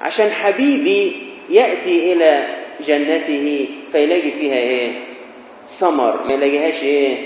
عشان 0.00 0.30
حبيبي 0.30 1.12
يأتي 1.50 2.12
إلى 2.12 2.46
جنته 2.86 3.68
فيلاقي 3.92 4.30
فيها 4.30 4.56
إيه؟ 4.56 4.92
ثمر. 5.66 6.26
ما 6.26 6.32
يلاقيهاش 6.34 6.82
إيه؟ 6.82 7.16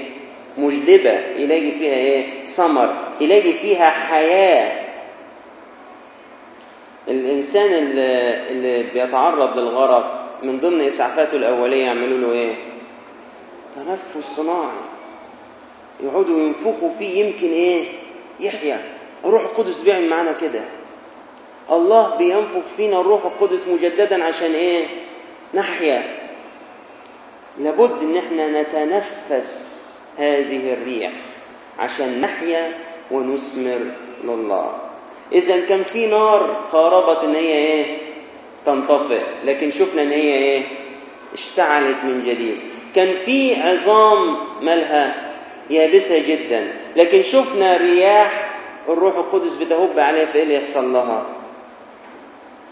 مجدبة. 0.59 1.21
يلاقي 1.39 1.71
فيها 1.71 1.95
إيه؟ 1.95 2.45
ثمر. 2.45 2.97
يلاقي 3.21 3.53
فيها 3.53 3.91
حياة. 3.91 4.82
الإنسان 7.09 7.75
اللي, 7.75 8.49
اللي 8.51 8.83
بيتعرض 8.83 9.59
للغرق 9.59 10.29
من 10.43 10.61
ضمن 10.61 10.81
إسعافاته 10.81 11.37
الأولية 11.37 11.85
يعملوا 11.85 12.19
له 12.19 12.33
إيه؟ 12.33 12.55
تنفس 13.77 14.37
صناعي 14.37 14.77
يقعدوا 16.03 16.39
ينفخوا 16.41 16.91
فيه 16.99 17.25
يمكن 17.25 17.47
إيه؟ 17.49 17.85
يحيا 18.41 18.83
الروح 19.25 19.43
القدس 19.43 19.83
بيعمل 19.83 20.09
معانا 20.09 20.33
كده 20.33 20.61
الله 21.71 22.17
بينفخ 22.17 22.63
فينا 22.77 23.01
الروح 23.01 23.25
القدس 23.25 23.69
مجددا 23.69 24.25
عشان 24.25 24.53
إيه؟ 24.55 24.85
نحيا 25.55 26.03
لابد 27.59 28.03
إن 28.03 28.17
إحنا 28.17 28.63
نتنفس 28.63 29.73
هذه 30.19 30.73
الريح 30.73 31.13
عشان 31.79 32.21
نحيا 32.21 32.73
ونثمر 33.11 33.81
لله 34.25 34.79
إذا 35.35 35.67
كان 35.67 35.83
في 35.83 36.07
نار 36.07 36.57
قاربت 36.73 37.25
إن 37.25 37.35
هي 37.35 37.53
إيه؟ 37.53 37.99
تنطفئ. 38.67 39.23
لكن 39.45 39.71
شفنا 39.71 40.03
إن 40.03 40.11
هي 40.11 40.35
إيه؟ 40.35 40.63
اشتعلت 41.33 41.97
من 42.05 42.25
جديد. 42.27 42.57
كان 42.95 43.15
في 43.25 43.55
عظام 43.63 44.37
مالها 44.61 45.33
يابسة 45.71 46.19
جدا. 46.29 46.73
لكن 46.97 47.23
شفنا 47.23 47.77
رياح 47.77 48.51
الروح 48.89 49.17
القدس 49.17 49.57
بتهب 49.57 49.99
عليها 49.99 50.27
في 50.27 50.35
إيه 50.39 50.43
اللي 50.43 50.55
يحصل 50.55 50.93
لها. 50.93 51.27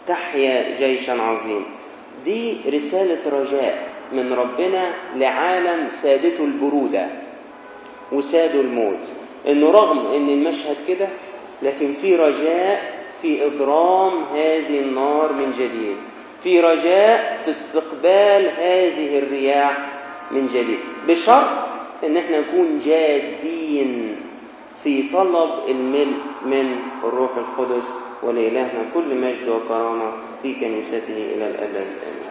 تحيا 0.07 0.77
جيشا 0.79 1.13
عظيم. 1.13 1.65
دي 2.25 2.57
رسالة 2.73 3.41
رجاء 3.41 3.89
من 4.13 4.33
ربنا 4.33 4.93
لعالم 5.17 5.89
سادته 5.89 6.45
البرودة 6.45 7.07
وسادوا 8.13 8.63
الموت. 8.63 8.99
إنه 9.49 9.71
رغم 9.71 10.07
إن 10.07 10.29
المشهد 10.29 10.77
كده 10.89 11.09
لكن 11.63 11.95
في 12.03 12.17
رجاء 12.17 13.01
في 13.23 13.47
إضرام 13.47 14.25
هذه 14.35 14.79
النار 14.81 15.33
من 15.33 15.53
جديد. 15.59 15.97
في 16.43 16.61
رجاء 16.61 17.39
في 17.45 17.51
استقبال 17.51 18.51
هذه 18.59 19.19
الرياح 19.19 19.89
من 20.31 20.47
جديد. 20.47 20.79
بشرط 21.09 21.47
إن 22.05 22.17
إحنا 22.17 22.41
نكون 22.41 22.79
جادين 22.85 24.17
في 24.85 25.03
طلب 25.13 25.51
الملء 25.69 26.17
من 26.47 26.77
الروح 27.05 27.31
القدس 27.37 27.89
ولإلهنا 28.23 28.85
كل 28.95 29.15
مجد 29.15 29.49
وكرامة 29.49 30.13
في 30.43 30.55
كنيسته 30.55 31.33
إلى 31.37 31.47
الأبد. 31.51 31.77
آمين. 31.77 32.31